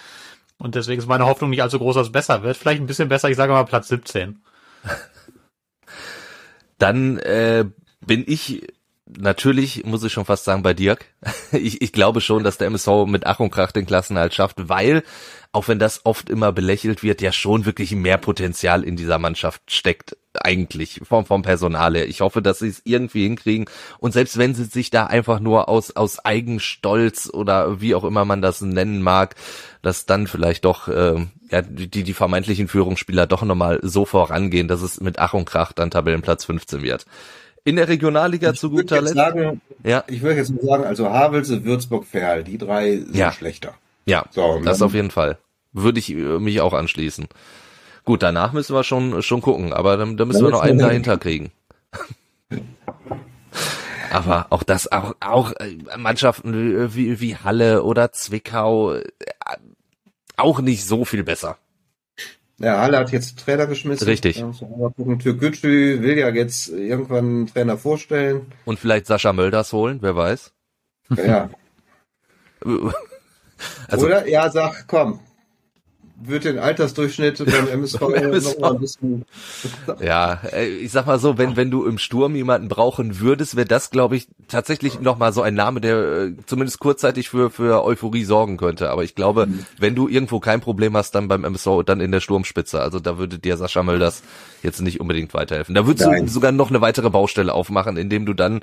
[0.58, 2.56] Und deswegen ist meine Hoffnung nicht allzu groß, dass es besser wird.
[2.56, 4.42] Vielleicht ein bisschen besser, ich sage mal Platz 17.
[6.78, 7.64] Dann äh,
[8.00, 8.66] bin ich
[9.06, 11.06] natürlich, muss ich schon fast sagen, bei Dirk.
[11.52, 15.04] Ich, ich glaube schon, dass der MSV mit Ach und Krach den Klassenhalt schafft, weil,
[15.52, 19.62] auch wenn das oft immer belächelt wird, ja schon wirklich mehr Potenzial in dieser Mannschaft
[19.70, 22.08] steckt eigentlich vom, vom Personal her.
[22.08, 23.66] Ich hoffe, dass sie es irgendwie hinkriegen.
[23.98, 28.24] Und selbst wenn sie sich da einfach nur aus, aus Eigenstolz oder wie auch immer
[28.24, 29.36] man das nennen mag,
[29.82, 34.82] dass dann vielleicht doch äh, ja, die, die vermeintlichen Führungsspieler doch nochmal so vorangehen, dass
[34.82, 37.06] es mit Ach und Krach dann Tabellenplatz 15 wird.
[37.64, 39.14] In der Regionalliga ich zu guter Letzt.
[39.14, 40.04] Sagen, ja.
[40.08, 43.32] Ich würde jetzt nur sagen, also Havelse, Würzburg, Ferl, die drei sind ja.
[43.32, 43.74] schlechter.
[44.04, 45.38] Ja, so, das auf jeden Fall.
[45.72, 47.26] Würde ich äh, mich auch anschließen.
[48.04, 51.16] Gut, danach müssen wir schon, schon gucken, aber dann, dann müssen wir noch einen dahinter
[51.18, 51.52] kriegen.
[54.10, 59.04] aber auch das, auch, auch äh, Mannschaften wie, wie Halle oder Zwickau, äh,
[60.36, 61.56] auch nicht so viel besser.
[62.58, 64.06] Ja, Halle hat jetzt Trainer geschmissen.
[64.06, 64.44] Richtig.
[65.18, 68.52] Türkgücü will ja jetzt irgendwann einen Trainer vorstellen.
[68.64, 70.52] Und vielleicht Sascha Mölders holen, wer weiß.
[71.16, 71.50] Ja.
[73.88, 74.28] also, Oder?
[74.28, 75.20] Ja, sag, komm,
[76.16, 78.54] würde den Altersdurchschnitt beim MSV, MSV.
[78.54, 79.24] noch mal ein bisschen.
[80.00, 80.40] Ja,
[80.80, 84.16] ich sag mal so, wenn wenn du im Sturm jemanden brauchen würdest, wäre das, glaube
[84.16, 88.56] ich, tatsächlich noch mal so ein Name, der äh, zumindest kurzzeitig für für Euphorie sorgen
[88.56, 88.90] könnte.
[88.90, 89.48] Aber ich glaube,
[89.78, 92.80] wenn du irgendwo kein Problem hast, dann beim MSV, dann in der Sturmspitze.
[92.80, 94.22] Also da würde dir Sascha Mölders
[94.62, 95.74] jetzt nicht unbedingt weiterhelfen.
[95.74, 96.26] Da würdest Nein.
[96.26, 98.60] du sogar noch eine weitere Baustelle aufmachen, indem du dann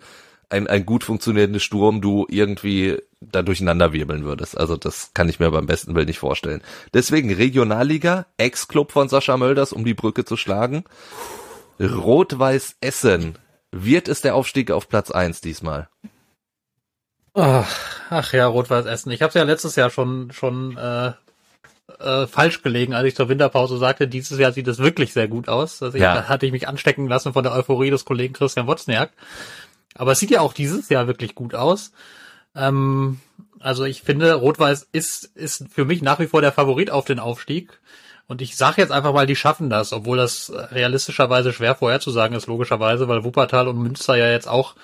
[0.51, 4.57] ein, ein gut funktionierendes Sturm du irgendwie da durcheinander wirbeln würdest.
[4.57, 6.61] Also das kann ich mir beim besten Willen nicht vorstellen.
[6.93, 10.83] Deswegen Regionalliga, Ex-Club von Sascha Mölders, um die Brücke zu schlagen.
[11.79, 13.37] Rot-Weiß Essen.
[13.71, 15.87] Wird es der Aufstieg auf Platz eins diesmal?
[17.33, 17.69] Ach,
[18.09, 19.11] ach ja, Rot-Weiß Essen.
[19.11, 21.13] Ich habe ja letztes Jahr schon schon äh,
[21.99, 25.47] äh, falsch gelegen, als ich zur Winterpause sagte, dieses Jahr sieht es wirklich sehr gut
[25.47, 25.81] aus.
[25.81, 26.15] Also ich, Ja.
[26.15, 29.11] da hatte ich mich anstecken lassen von der Euphorie des Kollegen Christian Wozniak.
[29.95, 31.91] Aber es sieht ja auch dieses Jahr wirklich gut aus.
[32.55, 33.19] Ähm,
[33.59, 37.19] also ich finde, Rot-Weiß ist, ist für mich nach wie vor der Favorit auf den
[37.19, 37.79] Aufstieg.
[38.27, 42.47] Und ich sage jetzt einfach mal, die schaffen das, obwohl das realistischerweise schwer vorherzusagen ist,
[42.47, 44.75] logischerweise, weil Wuppertal und Münster ja jetzt auch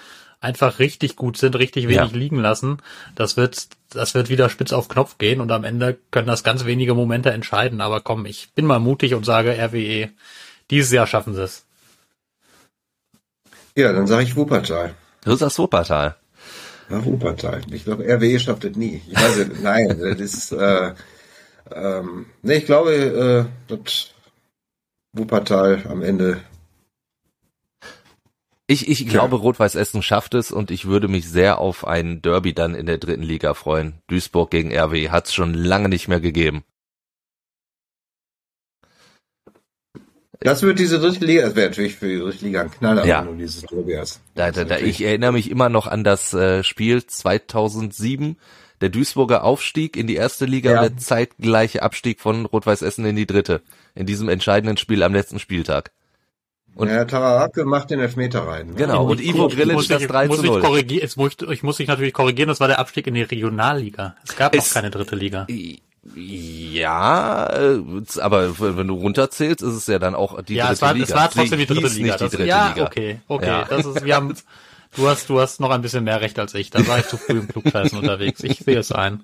[0.42, 2.18] einfach richtig gut sind, richtig wenig Ja.
[2.18, 2.78] liegen lassen.
[3.16, 6.66] Das wird, das wird wieder spitz auf Knopf gehen und am Ende können das ganz
[6.66, 7.82] wenige Momente entscheiden.
[7.82, 10.10] Aber komm, ich bin mal mutig und sage RWE,
[10.70, 11.66] dieses Jahr schaffen sie es.
[13.78, 14.96] Ja, dann sage ich Wuppertal.
[15.24, 16.16] Du sagst Wuppertal.
[16.90, 17.62] Ja, Wuppertal.
[17.72, 19.04] Ich glaube, RWE schafft das nie.
[19.08, 20.94] Ich weiß nicht, nein, das ist, äh,
[21.72, 24.08] ähm, nee, ich glaube, äh, dass
[25.14, 26.42] Wuppertal am Ende,
[28.66, 32.54] Ich, ich glaube, Rot-Weiß Essen schafft es und ich würde mich sehr auf ein Derby
[32.54, 34.02] dann in der dritten Liga freuen.
[34.08, 36.64] Duisburg gegen RW hat es schon lange nicht mehr gegeben.
[40.40, 43.22] Das wird diese dritte Liga, das wäre natürlich für die dritte Liga ein Knaller, Ja.
[43.26, 44.22] wenn du dieses Derby hast.
[44.36, 48.38] Da, da, da, ich erinnere mich immer noch an das äh, Spiel 2007,
[48.82, 50.82] der Duisburger Aufstieg in die erste Liga Ja.
[50.82, 53.62] und der zeitgleiche Abstieg von Rot-Weiß Essen in die dritte.
[53.96, 55.92] In diesem entscheidenden Spiel am letzten Spieltag.
[56.76, 58.68] Und- ja, Tararake macht den Elfmeter rein.
[58.68, 58.74] Ne?
[58.76, 60.62] Genau, und Ivo muss das ich, 3 muss zu ich 0.
[60.62, 63.24] korrigieren, jetzt muss ich, ich muss ich natürlich korrigieren, das war der Abstieg in die
[63.24, 64.16] Regionalliga.
[64.24, 65.48] Es gab noch Es- keine dritte Liga.
[66.16, 67.82] Ja, äh,
[68.20, 71.06] aber wenn du runterzählst, ist es ja dann auch die Ja, dritte es war, Liga.
[71.06, 72.06] es war trotzdem die dritte Liga.
[72.06, 72.86] Nicht die dritte ja, Liga.
[72.86, 73.46] okay, okay.
[73.48, 73.66] Ja.
[73.66, 74.34] Das ist, wir haben,
[74.96, 76.70] du hast, du hast noch ein bisschen mehr Recht als ich.
[76.70, 78.44] Da war ich zu früh im Klugscheißen unterwegs.
[78.44, 79.24] Ich sehe es ein.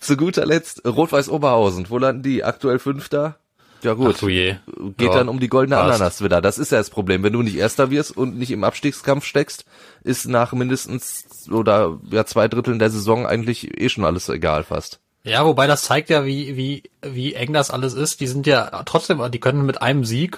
[0.00, 1.86] Zu guter Letzt Rot-Weiß Oberhausen.
[1.90, 2.42] Wo landen die?
[2.44, 3.36] Aktuell Fünfter?
[3.82, 4.16] Ja gut.
[4.22, 4.56] Ach je.
[4.96, 5.96] Geht Ja, dann um die goldene passt.
[5.96, 6.40] Ananas wieder.
[6.40, 7.22] Das ist ja das Problem.
[7.22, 9.64] Wenn du nicht Erster wirst und nicht im Abstiegskampf steckst,
[10.04, 15.00] ist nach mindestens oder ja zwei Dritteln der Saison eigentlich eh schon alles egal fast.
[15.24, 18.20] Ja, wobei das zeigt ja, wie, wie, wie eng das alles ist.
[18.20, 20.36] Die sind ja trotzdem, die können mit einem Sieg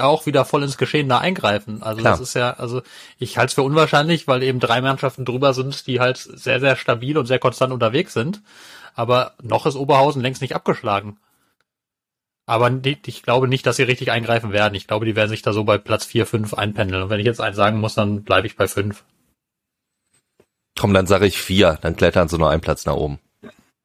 [0.00, 1.82] auch wieder voll ins Geschehen da eingreifen.
[1.82, 2.14] Also Klar.
[2.14, 2.80] das ist ja, also
[3.18, 6.76] ich halte es für unwahrscheinlich, weil eben drei Mannschaften drüber sind, die halt sehr, sehr
[6.76, 8.40] stabil und sehr konstant unterwegs sind.
[8.94, 11.18] Aber noch ist Oberhausen längst nicht abgeschlagen.
[12.46, 14.74] Aber ich glaube nicht, dass sie richtig eingreifen werden.
[14.74, 17.02] Ich glaube, die werden sich da so bei Platz 4, 5 einpendeln.
[17.02, 19.04] Und wenn ich jetzt einen sagen muss, dann bleibe ich bei 5.
[20.78, 21.78] Komm, dann sage ich vier.
[21.82, 23.18] Dann klettern sie nur einen Platz nach oben.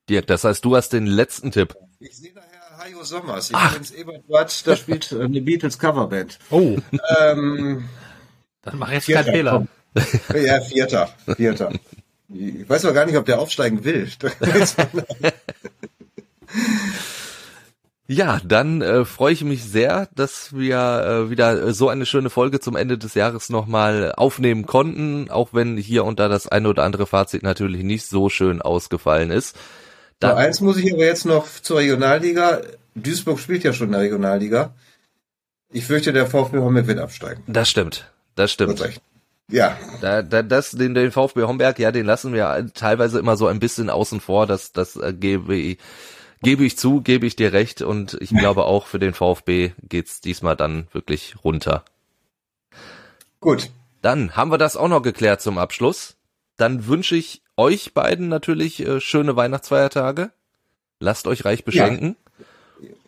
[0.09, 1.75] Dirk, das heißt, du hast den letzten Tipp.
[1.99, 3.51] Ich sehe daher Hajo Sommers.
[3.51, 6.39] Ich bin ins Ebertwart, da spielt äh, eine Beatles Coverband.
[6.49, 6.77] Oh,
[7.19, 7.87] Ähm,
[8.61, 9.51] dann mach ich jetzt keinen Fehler.
[9.51, 9.67] komm.
[10.35, 11.09] Ja, Vierter.
[11.35, 11.71] Vierter.
[12.31, 14.07] Ich weiß aber gar nicht, ob der aufsteigen will.
[18.11, 20.77] Ja, dann äh, freue ich mich sehr, dass wir
[21.27, 25.49] äh, wieder äh, so eine schöne Folge zum Ende des Jahres nochmal aufnehmen konnten, auch
[25.53, 29.55] wenn hier und da das eine oder andere Fazit natürlich nicht so schön ausgefallen ist.
[30.21, 32.61] So, Dann, eins muss ich aber jetzt noch zur Regionalliga.
[32.95, 34.73] Duisburg spielt ja schon in der Regionalliga.
[35.71, 37.43] Ich fürchte, der VfB Homburg wird absteigen.
[37.47, 38.81] das stimmt, das stimmt.
[38.81, 39.01] recht.
[39.51, 43.47] Ja, Da, da, das, den, den VfB Homberg, ja, den lassen wir teilweise immer so
[43.47, 44.45] ein bisschen außen vor.
[44.45, 45.79] Das, das äh, gebe ich,
[46.43, 47.81] gebe ich zu, gebe ich dir recht.
[47.81, 51.83] Und ich glaube auch für den VfB geht's diesmal dann wirklich runter.
[53.39, 53.69] gut.
[54.01, 56.15] Dann haben wir das auch noch geklärt zum Abschluss.
[56.59, 60.31] Dann wünsche ich euch beiden natürlich äh, schöne Weihnachtsfeiertage.
[60.99, 62.17] Lasst euch reich beschenken.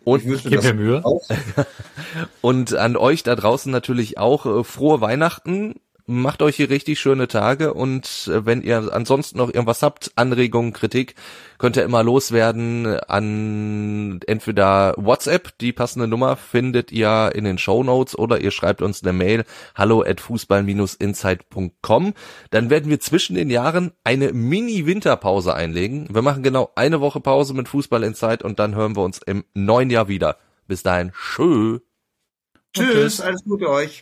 [0.06, 1.04] Und, Ich mir Mühe.
[2.42, 5.82] und an euch da draußen natürlich auch äh, frohe Weihnachten.
[6.08, 10.74] Macht euch hier richtig schöne Tage und äh, wenn ihr ansonsten noch irgendwas habt, Anregungen,
[10.74, 11.16] Kritik,
[11.58, 17.84] könnt ihr immer loswerden an entweder WhatsApp, die passende Nummer findet ihr in den Show
[17.84, 19.46] Notes oder ihr schreibt uns eine Mail
[19.76, 22.14] hallo at fußball-insight.com.
[22.50, 26.08] Dann werden wir zwischen den Jahren eine Mini-Winterpause einlegen.
[26.12, 29.46] Wir machen genau eine Woche Pause mit Fußball Insight und dann hören wir uns im
[29.54, 30.38] neuen Jahr wieder.
[30.68, 31.80] Bis dahin, tschö.
[32.74, 34.02] Tschüss, alles Gute euch.